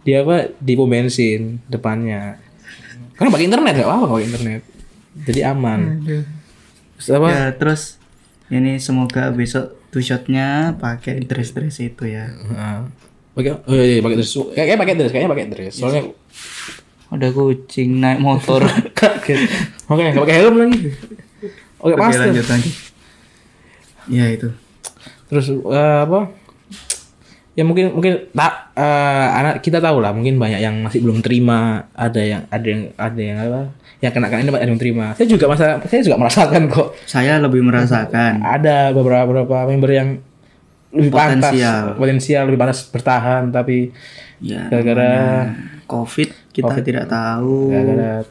Dia 0.00 0.24
apa 0.24 0.48
di 0.56 0.72
pom 0.74 0.88
bensin 0.88 1.60
depannya. 1.68 2.40
Karena 3.20 3.28
pakai 3.28 3.46
internet 3.52 3.74
gak 3.76 3.84
apa-apa 3.84 4.06
pakai 4.16 4.26
internet. 4.32 4.60
Jadi 5.28 5.40
aman 5.44 5.80
Terus 7.00 7.08
apa 7.10 7.26
Ya 7.26 7.44
terus 7.52 7.96
ini 8.46 8.76
semoga 8.76 9.32
besok 9.32 9.72
two 9.88 9.98
shotnya 9.98 10.76
pakai 10.76 11.24
dress 11.24 11.50
dress 11.50 11.80
itu 11.80 12.04
ya. 12.04 12.28
Heeh. 12.28 12.78
pakai 13.30 13.50
oh 13.56 13.72
iya, 13.72 13.96
iya 13.96 14.00
pakai 14.00 14.16
dress 14.16 14.34
kayak 14.52 14.66
kayak 14.68 14.78
pakai 14.78 14.94
dress 14.94 15.10
kayaknya 15.10 15.30
pakai 15.30 15.46
dress 15.48 15.74
soalnya 15.74 16.02
Ada 17.08 17.26
kucing 17.30 17.98
naik 17.98 18.18
motor. 18.18 18.62
kaget 18.98 19.40
oke 19.86 19.98
nggak 19.98 20.20
pakai 20.20 20.36
helm 20.36 20.54
lagi 20.56 20.78
oke 21.80 21.90
Oke 21.90 21.94
pasti 21.96 22.20
lanjut 22.20 22.46
lanjut. 22.46 22.74
Ya 24.06 24.26
itu. 24.28 24.48
terus 25.26 25.46
eh, 25.48 25.60
apa 26.04 26.34
ya 27.50 27.62
mungkin 27.62 27.90
mungkin 27.92 28.30
tak 28.30 28.72
eh, 28.72 29.28
anak 29.36 29.60
kita 29.60 29.78
tahu 29.78 29.98
lah 29.98 30.14
mungkin 30.14 30.38
banyak 30.38 30.58
yang 30.58 30.80
masih 30.80 31.02
belum 31.02 31.18
terima 31.18 31.90
ada 31.92 32.22
yang 32.22 32.42
ada 32.46 32.62
yang 32.64 32.82
ada 32.94 33.20
yang 33.20 33.36
apa 33.36 33.60
yang 34.00 34.12
kena 34.14 34.26
kena 34.28 34.40
ini 34.40 34.50
ada 34.50 34.64
yang 34.64 34.78
terima 34.78 35.12
saya 35.12 35.26
juga 35.26 35.50
masa 35.50 35.76
saya 35.82 36.00
juga 36.00 36.16
merasakan 36.16 36.62
kok 36.70 36.88
Saya 37.04 37.36
lebih 37.36 37.60
merasakan. 37.60 38.40
ada 38.40 38.94
beberapa 38.94 39.26
beberapa 39.26 39.66
member 39.66 39.90
yang 39.90 40.08
lebih 40.90 41.10
Potensial. 41.10 41.94
pantas 41.94 41.98
potensial 41.98 42.42
lebih 42.46 42.58
pantas 42.58 42.80
bertahan 42.86 43.50
tapi 43.50 43.90
Ya. 44.40 44.72
gara-gara 44.72 45.52
COVID 45.84 46.32
kita 46.56 46.80
tidak 46.80 47.12
tahu. 47.12 47.68
gara-gara. 47.68 48.24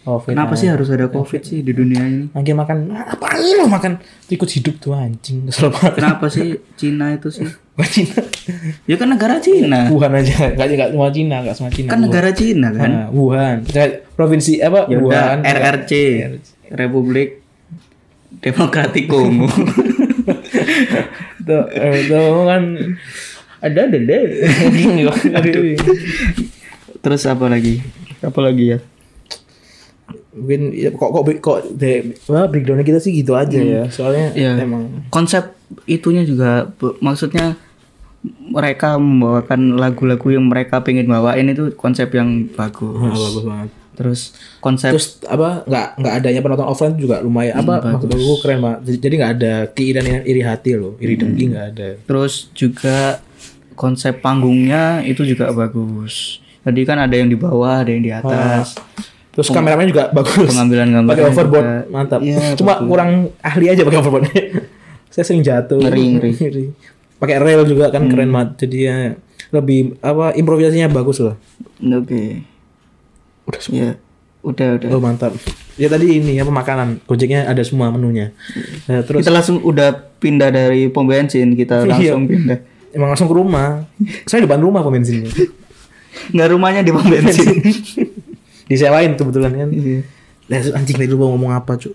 Covid 0.00 0.32
Kenapa 0.32 0.56
sih 0.56 0.68
harus 0.72 0.88
ada 0.88 1.12
COVID 1.12 1.42
sih 1.44 1.60
di 1.60 1.72
dunia 1.76 2.00
ini? 2.00 2.24
makin 2.32 2.54
makan 2.56 2.76
ngapain 2.88 3.54
lo 3.60 3.68
makan? 3.68 3.92
Tikus 4.24 4.56
hidup 4.56 4.80
tuh 4.80 4.96
anjing. 4.96 5.52
Kenapa 5.96 6.32
sih 6.32 6.56
Cina 6.80 7.12
itu 7.12 7.28
sih? 7.28 7.44
Cina. 7.94 8.20
Ya 8.84 8.96
kan 8.96 9.08
negara 9.12 9.40
Cina. 9.40 9.88
Wuhan 9.92 10.12
aja. 10.16 10.36
Nggak 10.56 10.68
nggak 10.68 10.90
semua 10.92 11.10
Cina 11.12 11.36
nggak 11.44 11.56
semua 11.56 11.70
Cina 11.72 11.88
Kan 11.92 12.00
negara 12.00 12.30
Cina 12.32 12.68
kan? 12.72 12.90
Nah, 12.90 13.06
Wuhan. 13.12 13.56
Provinsi 14.16 14.60
apa? 14.60 14.88
Ya 14.88 14.96
udah 15.00 15.04
Wuhan. 15.04 15.38
RRC 15.44 15.92
Republik 16.72 17.44
Demokratik 18.40 19.04
Kongo. 19.04 19.48
tuh 21.48 21.64
eh, 21.76 22.00
tuh 22.08 22.44
kan. 22.48 22.62
Ada 23.60 23.92
ada 23.92 23.98
deh 24.00 24.24
Terus 27.04 27.22
apa 27.28 27.44
lagi? 27.52 27.84
Apa 28.24 28.40
lagi 28.40 28.76
ya? 28.76 28.78
Mungkin 30.30 30.70
ya, 30.70 30.94
kok 30.94 31.10
kok 31.10 31.22
kok 31.42 31.58
de, 31.74 32.14
wah 32.30 32.46
breakdownnya 32.46 32.86
kita 32.86 33.02
sih 33.02 33.10
gitu 33.18 33.34
aja 33.34 33.58
ya 33.58 33.90
soalnya 33.90 34.30
Iya. 34.32 34.62
emang 34.62 35.10
Konsep 35.10 35.58
itunya 35.84 36.22
juga 36.22 36.70
maksudnya 37.02 37.58
mereka 38.46 38.94
membawakan 38.94 39.74
lagu-lagu 39.74 40.28
yang 40.28 40.46
mereka 40.46 40.84
pengen 40.84 41.08
bawain 41.08 41.48
itu 41.48 41.72
konsep 41.74 42.12
yang 42.12 42.46
bagus. 42.52 42.94
ah, 42.94 43.10
bagus 43.10 43.44
banget 43.44 43.70
Terus 43.90 44.20
konsep 44.64 44.96
terus 44.96 45.20
apa 45.28 45.60
nggak 45.68 45.86
nggak 46.00 46.14
adanya 46.16 46.40
penonton 46.40 46.68
offline 46.68 46.96
juga 46.96 47.20
lumayan 47.20 47.60
apa 47.60 47.84
maksud 47.84 48.08
aku 48.08 48.40
keren 48.40 48.64
banget 48.64 48.80
jadi 48.86 48.96
jadi 48.96 49.14
nggak 49.20 49.32
ada 49.36 49.54
keirian 49.68 50.06
iri 50.24 50.40
hati 50.40 50.70
loh 50.72 50.96
iri 50.96 51.20
dengki 51.20 51.52
nggak 51.52 51.66
ada 51.76 51.88
terus 52.08 52.48
juga 52.56 53.20
konsep 53.74 54.20
panggungnya 54.20 55.00
itu 55.04 55.24
juga 55.24 55.48
bagus. 55.56 56.36
Tadi 56.60 56.84
kan 56.84 57.00
ada 57.00 57.16
yang 57.16 57.32
di 57.32 57.40
bawah, 57.40 57.80
ada 57.80 57.88
yang 57.88 58.04
di 58.04 58.12
atas. 58.12 58.76
Terus 59.30 59.48
kameramennya 59.48 59.90
juga 59.90 60.04
bagus. 60.10 60.50
Pengambilan 60.50 60.88
gambar 60.90 61.10
pakai 61.10 61.24
overboard 61.26 61.66
mantap. 61.88 62.20
Iya, 62.20 62.54
cuma 62.54 62.82
kurang 62.82 63.10
ahli 63.40 63.66
aja 63.70 63.82
pakai 63.82 63.98
overboard. 63.98 64.24
Saya 65.12 65.24
sering 65.26 65.42
jatuh. 65.42 65.78
Ngeri, 65.80 66.04
ngeri. 66.38 66.64
pakai 67.20 67.36
rail 67.36 67.62
juga 67.64 67.90
kan 67.90 68.08
keren 68.08 68.30
banget. 68.30 68.66
Jadi 68.66 68.76
ya 68.80 68.94
lebih 69.50 69.98
apa 70.00 70.32
improvisasinya 70.34 70.88
bagus 70.88 71.18
loh. 71.18 71.34
Oke. 71.80 72.46
udah 73.46 73.60
Ya. 73.68 73.90
Udah, 74.40 74.80
udah. 74.80 74.88
oh 74.88 75.02
mantap. 75.04 75.36
Ya 75.76 75.92
tadi 75.92 76.16
ini 76.16 76.40
apa 76.40 76.48
makanan. 76.48 77.04
Gojeknya 77.04 77.44
ada 77.44 77.60
semua 77.60 77.92
menunya. 77.92 78.32
Nah, 78.88 79.04
terus 79.04 79.20
Kita 79.20 79.32
langsung 79.32 79.60
udah 79.60 79.92
pindah 80.16 80.48
dari 80.48 80.88
pom 80.88 81.04
bensin, 81.04 81.52
kita 81.52 81.82
Iya. 81.84 82.16
langsung 82.16 82.24
pindah. 82.24 82.58
emang 82.90 83.12
langsung 83.12 83.28
ke 83.28 83.36
rumah. 83.36 83.84
Saya 84.24 84.48
depan 84.48 84.58
rumah 84.58 84.80
pom 84.80 84.90
bensinnya. 84.90 85.28
Nggak 86.32 86.48
rumahnya 86.56 86.80
di 86.80 86.90
pom 86.90 87.04
bensin. 87.04 87.52
Disewain 88.70 89.12
kebetulan 89.12 89.52
kan. 89.52 89.68
Iya. 89.68 90.00
Lah, 90.46 90.78
anjing 90.78 90.94
tadi 90.94 91.06
lu 91.06 91.18
mau 91.18 91.30
ngomong 91.30 91.52
apa 91.52 91.74
cuk? 91.74 91.94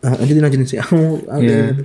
Ah, 0.00 0.12
lanjutin 0.14 0.40
lanjutin 0.40 0.68
sih 0.68 0.76
aku 0.76 1.24
Iya. 1.34 1.80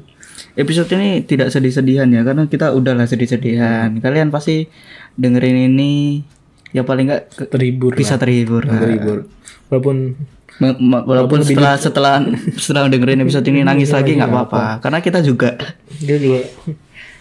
Episode 0.54 0.92
ini 0.94 1.20
tidak 1.22 1.50
sedih-sedihan 1.50 2.08
ya, 2.08 2.22
karena 2.22 2.44
kita 2.46 2.72
udahlah 2.72 3.04
sedih-sedihan. 3.04 3.96
Kalian 3.98 4.28
pasti 4.30 4.68
dengerin 5.14 5.68
ini, 5.70 6.24
ya 6.70 6.84
paling 6.84 7.08
nggak 7.08 7.24
ke- 7.30 7.50
terhibur 7.50 7.92
bisa 7.92 8.16
terhibur. 8.16 8.64
lah. 8.64 8.80
terhibur. 8.80 9.28
Walaupun 9.68 10.16
Ma- 10.58 10.76
ma- 10.76 11.04
Walaupun 11.04 11.40
setelah 11.42 11.76
setelah 11.76 12.20
setelah 12.54 12.88
dengerin 12.88 13.20
episode 13.22 13.48
ini 13.48 13.64
nangis 13.68 13.88
lagi 13.90 14.16
nggak 14.16 14.28
apa-apa, 14.28 14.64
karena 14.80 15.00
kita 15.00 15.20
juga. 15.20 15.56
Dia 15.98 16.16
juga. 16.16 16.44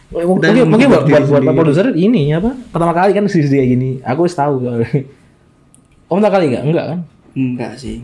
Mungkin 0.08 0.66
mungkin 0.66 0.86
buat 0.88 1.04
buat 1.04 1.22
buat 1.28 1.54
produser 1.54 1.90
ini 1.92 2.32
apa? 2.32 2.54
Pertama 2.68 2.90
kali 2.92 3.12
kan 3.12 3.26
sedih 3.26 3.50
kayak 3.52 3.68
gini. 3.68 3.90
Aku 4.02 4.24
harus 4.24 4.34
tahu 4.34 4.62
soalnya 4.62 4.90
oh 6.08 6.16
pertama 6.16 6.34
kali 6.34 6.44
enggak 6.52 6.64
enggak 6.64 6.86
kan 6.88 7.00
enggak 7.36 7.72
sih. 7.76 8.02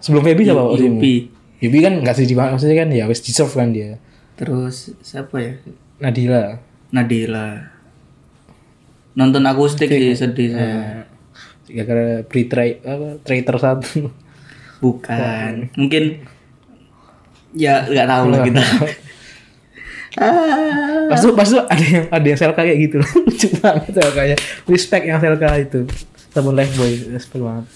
sebelum 0.00 0.22
Feby 0.22 0.42
siapa 0.46 0.62
waktu 0.62 0.86
Yupi. 0.86 1.14
Yubi 1.62 1.78
kan 1.82 1.94
nggak 2.00 2.14
sedih 2.16 2.36
banget 2.38 2.50
maksudnya 2.58 2.76
kan 2.80 2.88
ya 2.92 3.04
wes 3.10 3.20
deserve 3.22 3.54
kan 3.54 3.70
dia 3.74 3.98
Terus 4.34 4.90
siapa 4.98 5.38
ya? 5.38 5.54
Nadila 6.02 6.58
Nadila. 6.90 7.70
Nonton 9.14 9.46
akustik 9.46 9.86
sih 9.90 10.14
sedih 10.14 10.54
saya. 10.54 11.06
gara-gara 11.64 12.20
pre 12.26 12.44
tray 12.44 12.82
apa 12.82 13.18
traitor 13.24 13.56
satu 13.56 14.10
Bukan. 14.82 15.72
Mungkin 15.78 16.26
ya 17.54 17.86
nggak 17.86 18.08
tahu 18.10 18.24
lah 18.28 18.40
kita. 18.42 18.62
ah. 20.20 21.10
pas 21.10 21.18
itu 21.18 21.30
pas 21.34 21.50
ada 21.50 21.84
yang 21.86 22.04
ada 22.10 22.26
yang 22.26 22.38
selka 22.38 22.62
kayak 22.62 22.78
gitu 22.86 22.98
lucu 23.26 23.48
banget 23.58 23.90
selkanya 23.98 24.36
respect 24.70 25.04
yang 25.10 25.18
selka 25.18 25.48
itu 25.58 25.80
temen 26.34 26.52
live 26.52 26.74
boy 26.74 26.90
respect 27.08 27.40
banget 27.40 27.66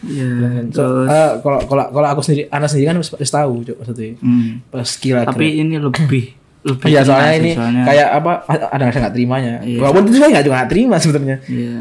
Ya, 0.00 0.30
So, 0.70 1.02
ah, 1.04 1.38
kalau 1.38 1.58
kalau 1.64 1.90
kalau 1.90 2.08
aku 2.08 2.20
sendiri 2.20 2.46
anak 2.48 2.66
sendiri 2.66 2.86
kan 2.86 2.96
harus 2.96 3.10
tahu 3.28 3.54
cok 3.62 3.76
maksudnya 3.78 4.14
Hmm. 4.16 4.62
pas 4.68 4.86
gila 4.86 5.22
Tapi 5.24 5.58
ini 5.58 5.74
lebih 5.76 6.38
lebih 6.60 6.86
Iya 6.86 7.00
soalnya 7.02 7.34
ini 7.34 7.50
soalnya- 7.52 7.82
kayak 7.82 8.08
apa 8.12 8.32
ada 8.46 8.84
saya 8.88 9.00
nggak 9.00 9.14
terimanya. 9.16 9.52
Walaupun 9.74 10.02
itu 10.04 10.16
saya 10.16 10.30
nggak 10.30 10.44
juga 10.44 10.54
nggak 10.56 10.70
terima 10.70 10.96
sebenarnya. 10.96 11.36
Iya. 11.44 11.78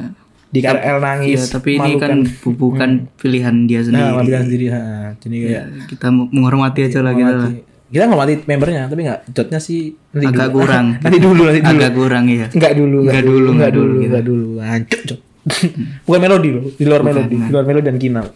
Di 0.47 0.59
KRL 0.59 0.97
nangis. 0.97 1.39
Iya, 1.39 1.43
tapi 1.51 1.69
ini 1.75 1.91
kan 1.95 2.11
bu- 2.41 2.57
bukan 2.57 2.89
pilihan 3.15 3.55
dia 3.63 3.79
nah, 3.79 3.85
sendiri. 3.85 4.09
pilihan 4.23 4.43
sendiri. 4.43 4.65
Ha, 4.67 4.81
jadi 5.19 5.35
kayak 5.37 5.51
Ya, 5.51 5.63
kita 5.85 6.07
menghormati 6.09 6.79
aja 6.83 6.99
lah 6.99 7.13
kita 7.13 7.33
lah. 7.35 7.51
kita 7.87 8.03
ngomati 8.05 8.33
membernya 8.43 8.81
tapi 8.85 9.01
nggak 9.03 9.19
jotnya 9.29 9.59
sih 9.59 9.93
nanti 10.09 10.25
Agak 10.27 10.47
dulu. 10.47 10.57
kurang. 10.59 10.85
nanti 11.03 11.17
dulu 11.19 11.41
nanti 11.43 11.61
dulu. 11.61 11.69
Agak 11.75 11.91
kurang 11.93 12.23
ya. 12.27 12.47
Nggak 12.49 12.73
dulu, 12.73 12.97
Nggak 13.03 13.23
dulu, 13.23 13.37
nggak 13.43 13.53
nggak 13.53 13.71
dulu, 13.71 13.93
dulu, 13.93 14.07
nggak 14.07 14.23
dulu. 14.25 14.47
Hancur, 14.59 15.01
cok. 15.05 15.19
Bukan 16.05 16.19
melodi 16.19 16.49
loh, 16.53 16.63
di 16.73 16.83
luar 16.83 17.01
melodi, 17.03 17.35
di 17.35 17.51
luar 17.51 17.65
melodi 17.65 17.85
dan 17.87 17.97
kinal. 17.97 18.27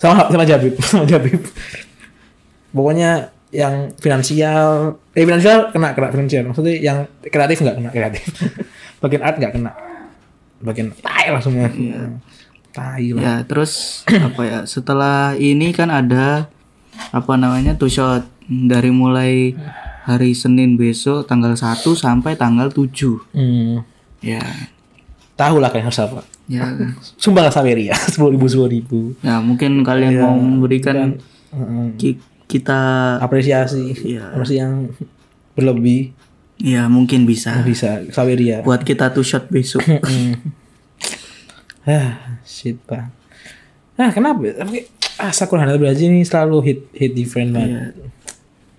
Sama 0.00 0.32
sama 0.32 0.44
Jabib, 0.48 0.74
sama 0.90 1.04
Jabib. 1.04 1.42
Pokoknya 2.70 3.34
yang 3.50 3.90
finansial, 3.98 4.96
eh 5.12 5.26
finansial 5.26 5.74
kena 5.74 5.92
kena 5.92 6.08
finansial. 6.14 6.44
Maksudnya 6.48 6.74
yang 6.78 6.98
kreatif 7.20 7.60
nggak 7.60 7.76
kena 7.76 7.90
kreatif. 7.90 8.24
Bagian 9.02 9.22
art 9.26 9.36
nggak 9.36 9.52
kena. 9.58 9.72
Bagian 10.62 10.94
tai 11.02 11.34
lah 11.34 11.42
semua. 11.42 11.66
Tai 12.70 13.04
lah. 13.18 13.22
Ya, 13.22 13.34
terus 13.44 14.02
apa 14.32 14.42
ya? 14.46 14.58
Setelah 14.64 15.34
ini 15.34 15.74
kan 15.74 15.90
ada 15.90 16.46
apa 17.10 17.32
namanya? 17.34 17.74
Two 17.74 17.90
shot 17.90 18.24
dari 18.46 18.94
mulai 18.94 19.58
hari 20.10 20.34
Senin 20.34 20.74
besok 20.74 21.28
tanggal 21.30 21.54
1 21.54 21.86
sampai 21.94 22.34
tanggal 22.34 22.72
7. 22.72 22.90
Hmm. 23.36 23.86
Ya. 24.24 24.42
Tahu 25.40 25.56
lah 25.56 25.72
kalian 25.72 25.88
harus 25.88 25.96
apa. 25.98 26.20
Ya. 26.44 26.68
Sumbang 27.22 27.48
Saweria, 27.48 27.96
sepuluh 28.12 28.36
ribu 28.36 28.44
sepuluh 28.44 28.68
ribu. 28.70 29.00
Ya, 29.20 29.40
mungkin 29.40 29.80
kalian 29.80 30.20
mau 30.20 30.36
memberikan 30.36 31.16
ki- 31.96 32.20
kita 32.44 33.16
Apresiasi, 33.18 33.96
apa 34.20 34.44
sih 34.44 34.58
yang 34.58 34.92
berlebih 35.56 36.12
ya 36.60 36.84
mungkin 36.86 37.24
bisa 37.24 37.64
bisa 37.64 38.04
Saweria. 38.12 38.60
buat 38.60 38.84
kita 38.84 39.08
two 39.10 39.24
shot 39.24 39.48
besok. 39.48 39.80
Ah, 41.80 42.36
shit 42.44 42.76
pak. 42.84 43.08
Ah, 43.96 44.12
kenapa? 44.12 44.52
Tapi 44.52 44.84
ah, 45.16 45.32
Sakura 45.32 45.64
Hana 45.64 45.80
Brazil 45.80 46.12
ini 46.12 46.22
selalu 46.22 46.56
hit 46.62 46.80
hit 46.92 47.12
different 47.14 47.50
banget. 47.52 47.96
Iya. 47.96 48.08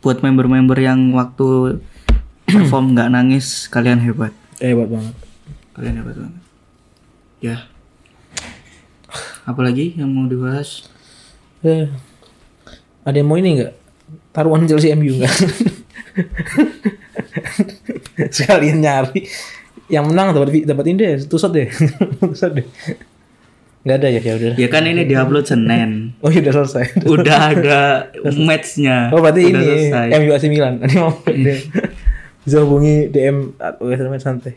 buat 0.02 0.18
member-member 0.18 0.78
yang 0.78 1.14
waktu 1.14 1.78
perform 2.44 2.94
nggak 2.94 3.10
nangis 3.12 3.70
kalian 3.70 4.02
hebat 4.02 4.34
hebat 4.58 4.90
banget. 4.90 5.14
kalian 5.72 5.96
hebat 5.98 6.16
banget 6.18 6.41
ya 7.42 7.66
apalagi 9.44 9.98
yang 9.98 10.08
mau 10.08 10.26
dibahas 10.26 10.88
Eh, 11.62 11.86
ada 13.06 13.14
yang 13.14 13.30
mau 13.30 13.38
ini 13.38 13.62
nggak? 13.62 13.74
Taruhan 14.34 14.66
Chelsea 14.66 14.90
MU 14.98 15.14
nggak? 15.14 15.30
Sekalian 18.34 18.82
nyari. 18.82 19.30
Yang 19.86 20.06
menang 20.10 20.34
dapat 20.34 20.66
dapat 20.66 20.86
ini 20.90 20.98
deh, 20.98 21.14
tusot 21.30 21.54
deh. 21.54 21.70
tusot 22.34 22.58
deh. 22.58 22.66
Nggak 23.82 23.98
ada 23.98 24.08
ya, 24.10 24.22
ya 24.22 24.34
udah. 24.38 24.54
ya 24.58 24.68
kan 24.70 24.86
ini 24.86 25.06
diupload 25.06 25.46
Senin 25.46 25.90
Oh, 26.26 26.30
iya, 26.30 26.42
udah 26.46 26.54
selesai. 26.54 26.86
udah 27.02 27.38
ada 27.50 27.80
matchnya 28.38 29.10
Oh, 29.10 29.22
berarti 29.22 29.42
Udah 29.50 29.58
ini 29.58 29.66
selesai. 29.90 30.08
MU 30.18 30.30
AC 30.34 30.46
Milan. 30.50 30.74
Ini 30.82 30.96
mau 31.02 31.14
bisa 32.42 32.58
hubungi 32.62 33.10
DM 33.10 33.54
WSM 33.78 34.14
santai. 34.18 34.54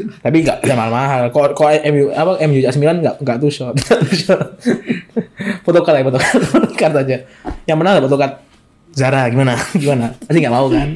Tapi 0.00 0.36
enggak 0.44 0.64
ada 0.64 0.74
mahal-mahal. 0.74 1.20
Kok 1.28 1.52
kok 1.52 1.68
MU 1.92 2.12
apa 2.12 2.40
MU 2.48 2.58
Milan 2.80 2.96
enggak 3.04 3.16
enggak 3.20 3.36
tuh 3.40 3.50
shot. 3.52 3.74
Photocard 5.64 5.96
ya. 6.00 6.04
Photocard 6.06 6.94
aja. 7.04 7.16
Yang 7.68 7.76
menang 7.76 8.02
photocard 8.04 8.34
Zara 8.92 9.28
gimana? 9.32 9.56
Gimana? 9.76 10.12
Pasti 10.16 10.38
enggak 10.40 10.54
mau 10.54 10.66
kan? 10.68 10.88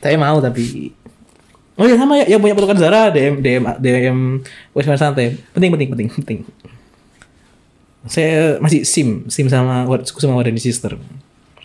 Saya 0.00 0.16
mau 0.20 0.38
tapi 0.40 0.92
Oh 1.74 1.90
ya 1.90 1.98
sama 1.98 2.22
ya, 2.22 2.36
yang 2.36 2.40
punya 2.40 2.54
photocard 2.54 2.78
Zara 2.78 3.10
DM 3.10 3.42
DM 3.42 3.62
DM 3.82 4.18
WSM 4.72 4.96
santai. 4.96 5.36
Penting 5.52 5.70
penting 5.74 5.88
penting 5.90 6.08
penting. 6.12 6.38
Saya 8.04 8.60
masih 8.60 8.84
sim, 8.84 9.24
sim 9.32 9.48
sama 9.48 9.88
sama 10.04 10.34
Wadani 10.36 10.60
Sister. 10.60 10.96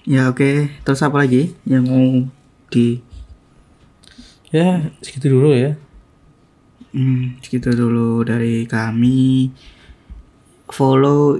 ya 0.09 0.31
oke 0.31 0.71
terus 0.87 1.03
apa 1.05 1.21
lagi 1.21 1.53
yang 1.67 1.85
mau 1.85 2.25
di 2.71 3.03
Ya, 4.49 4.89
segitu 5.05 5.29
dulu 5.29 5.53
ya. 5.53 5.77
Hmm, 6.89 7.37
segitu 7.41 7.69
dulu 7.77 8.25
dari 8.25 8.65
kami. 8.65 9.53
Follow 10.69 11.37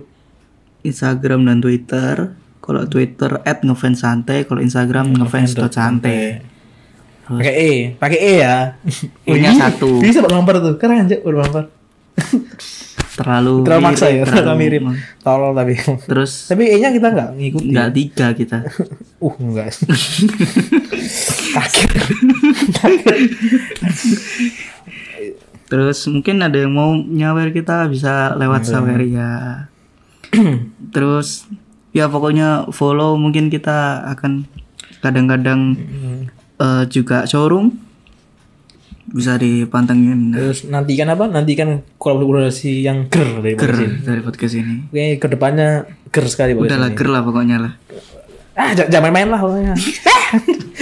Instagram 0.86 1.50
dan 1.50 1.58
Twitter. 1.62 2.38
Kalau 2.62 2.86
Twitter 2.86 3.42
@ngefans 3.42 4.06
santai, 4.06 4.46
kalau 4.46 4.62
Instagram 4.62 5.10
ngefans 5.18 5.58
santai. 5.58 6.46
Pakai 7.30 7.54
E, 7.54 7.72
pakai 7.98 8.20
E 8.22 8.34
ya. 8.42 8.58
Ih, 9.30 9.54
satu. 9.58 10.02
Bisa 10.02 10.26
bumper 10.26 10.58
tuh. 10.62 10.76
Keren 10.82 11.06
aja 11.06 11.18
bumper. 11.22 11.70
Terlalu 13.20 13.68
Terlalu 13.68 13.84
maksa 13.84 14.08
ya, 14.08 14.24
terlalu 14.24 14.56
mirip. 14.56 14.82
Tolol 15.20 15.52
tapi. 15.52 15.76
Terus 16.08 16.32
Tapi 16.56 16.72
E-nya 16.72 16.88
kita 16.96 17.12
enggak 17.12 17.30
ngikutin. 17.36 17.72
nggak 17.76 17.90
tiga 17.92 18.28
kita. 18.32 18.58
Uh, 19.20 19.36
enggak. 19.44 19.76
Kaget. 21.52 23.20
Terus 25.70 26.10
mungkin 26.10 26.42
ada 26.42 26.58
yang 26.58 26.74
mau 26.74 26.98
nyawer 26.98 27.54
kita 27.54 27.86
bisa 27.88 28.34
lewat 28.36 28.66
sawer 28.66 29.00
ya. 29.06 29.66
Terus 30.96 31.46
ya 31.94 32.10
pokoknya 32.10 32.74
follow 32.74 33.18
mungkin 33.18 33.54
kita 33.54 34.02
akan 34.18 34.50
kadang-kadang 35.00 35.78
eh, 36.58 36.84
juga 36.90 37.30
showroom 37.30 37.90
bisa 39.10 39.42
dipantengin 39.42 40.34
Terus 40.34 40.70
nantikan 40.70 41.10
apa? 41.10 41.26
Nantikan 41.26 41.82
kolaborasi 41.98 42.86
yang 42.86 43.10
ger 43.10 43.42
dari 43.42 43.58
ger 43.58 43.74
podcast 43.74 43.82
ini. 43.82 44.06
dari 44.06 44.22
podcast 44.22 44.54
ini. 44.54 44.76
Oke, 44.90 45.06
ke 45.18 45.28
depannya 45.30 45.70
ger 46.14 46.26
sekali 46.30 46.54
podcast 46.54 46.70
Udah 46.70 46.78
lah 46.78 46.90
ger 46.94 47.10
lah 47.10 47.22
pokoknya 47.26 47.58
lah. 47.58 47.74
Ah, 48.60 48.76
jangan 48.76 49.08
main-main 49.08 49.32
lah 49.32 49.40
pokoknya. 49.40 49.74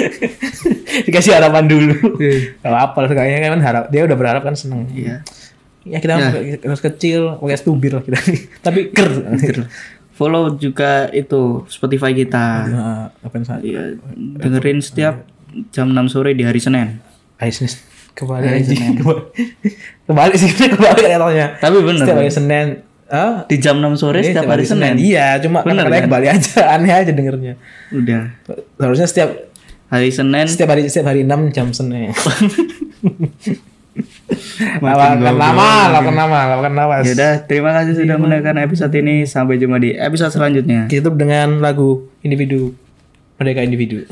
Dikasih 1.05 1.37
harapan 1.37 1.69
dulu. 1.69 2.17
Gak 2.65 2.73
apa 2.73 2.97
lah, 3.05 3.09
kayaknya 3.13 3.53
kan 3.53 3.61
harap 3.61 3.83
dia 3.93 4.01
udah 4.01 4.17
berharap 4.17 4.41
kan 4.41 4.57
seneng. 4.57 4.89
Iya. 4.89 5.21
Ya 5.85 6.01
kita 6.01 6.17
harus 6.65 6.81
kecil, 6.81 7.37
pakai 7.37 7.57
stubir 7.61 7.93
lah 7.93 8.01
kita. 8.01 8.17
Tapi 8.65 8.89
ger. 8.89 9.13
Follow 10.17 10.57
juga 10.57 11.13
itu 11.13 11.69
Spotify 11.69 12.17
kita. 12.17 12.45
Nah, 12.65 13.13
apa 13.21 13.33
yang? 13.37 13.45
Iya, 13.61 13.81
dengerin 14.41 14.81
setiap 14.81 15.21
jam 15.69 15.93
6 15.93 16.09
sore 16.09 16.33
di 16.33 16.41
hari 16.41 16.57
Senin. 16.57 16.97
Aisnis 17.37 17.77
kembali 18.17 18.45
aja. 18.49 18.73
Kembali 20.09 20.33
sih 20.33 20.49
kembali 20.49 21.01
katanya. 21.05 21.47
Tapi 21.61 21.75
bener. 21.85 22.01
Setiap 22.01 22.17
hari 22.17 22.33
Senin. 22.33 22.67
Ah, 23.07 23.47
Di 23.47 23.55
jam 23.57 23.79
6 23.79 23.95
sore 23.95 24.19
ini 24.19 24.35
setiap 24.35 24.51
hari 24.51 24.67
Senin. 24.67 24.99
Iya, 24.99 25.39
cuma 25.39 25.63
Bener, 25.63 25.87
kadang-kadang 25.87 25.95
kan? 25.95 26.07
kembali 26.11 26.27
aja, 26.27 26.59
aneh 26.75 26.91
aja 26.91 27.11
dengernya. 27.15 27.53
Udah. 27.91 28.23
Harusnya 28.77 29.07
setiap 29.07 29.29
Hari 29.87 30.11
Senin 30.11 30.43
setiap 30.51 30.67
hari 30.67 30.83
setiap 30.91 31.07
hari 31.07 31.23
6 31.23 31.55
jam 31.55 31.71
Senin. 31.71 32.11
Lawakan 34.83 35.23
nama, 35.23 35.89
lawakan 35.89 36.15
nama, 36.15 36.39
lawakan 36.53 36.73
nama. 36.75 36.93
Ya 37.01 37.13
udah, 37.15 37.33
terima 37.47 37.71
kasih 37.73 37.93
sudah 37.97 38.17
mendengarkan 38.19 38.61
episode 38.61 38.93
ini. 38.93 39.25
Sampai 39.25 39.57
jumpa 39.57 39.79
di 39.79 39.95
episode 39.95 40.33
selanjutnya. 40.33 40.91
Kita 40.91 41.07
tutup 41.07 41.17
dengan 41.17 41.63
lagu 41.63 42.11
individu 42.21 42.75
Merdeka 43.37 43.61
Individu. 43.61 44.03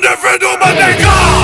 Individu 0.00 0.50
merdeka! 0.58 1.40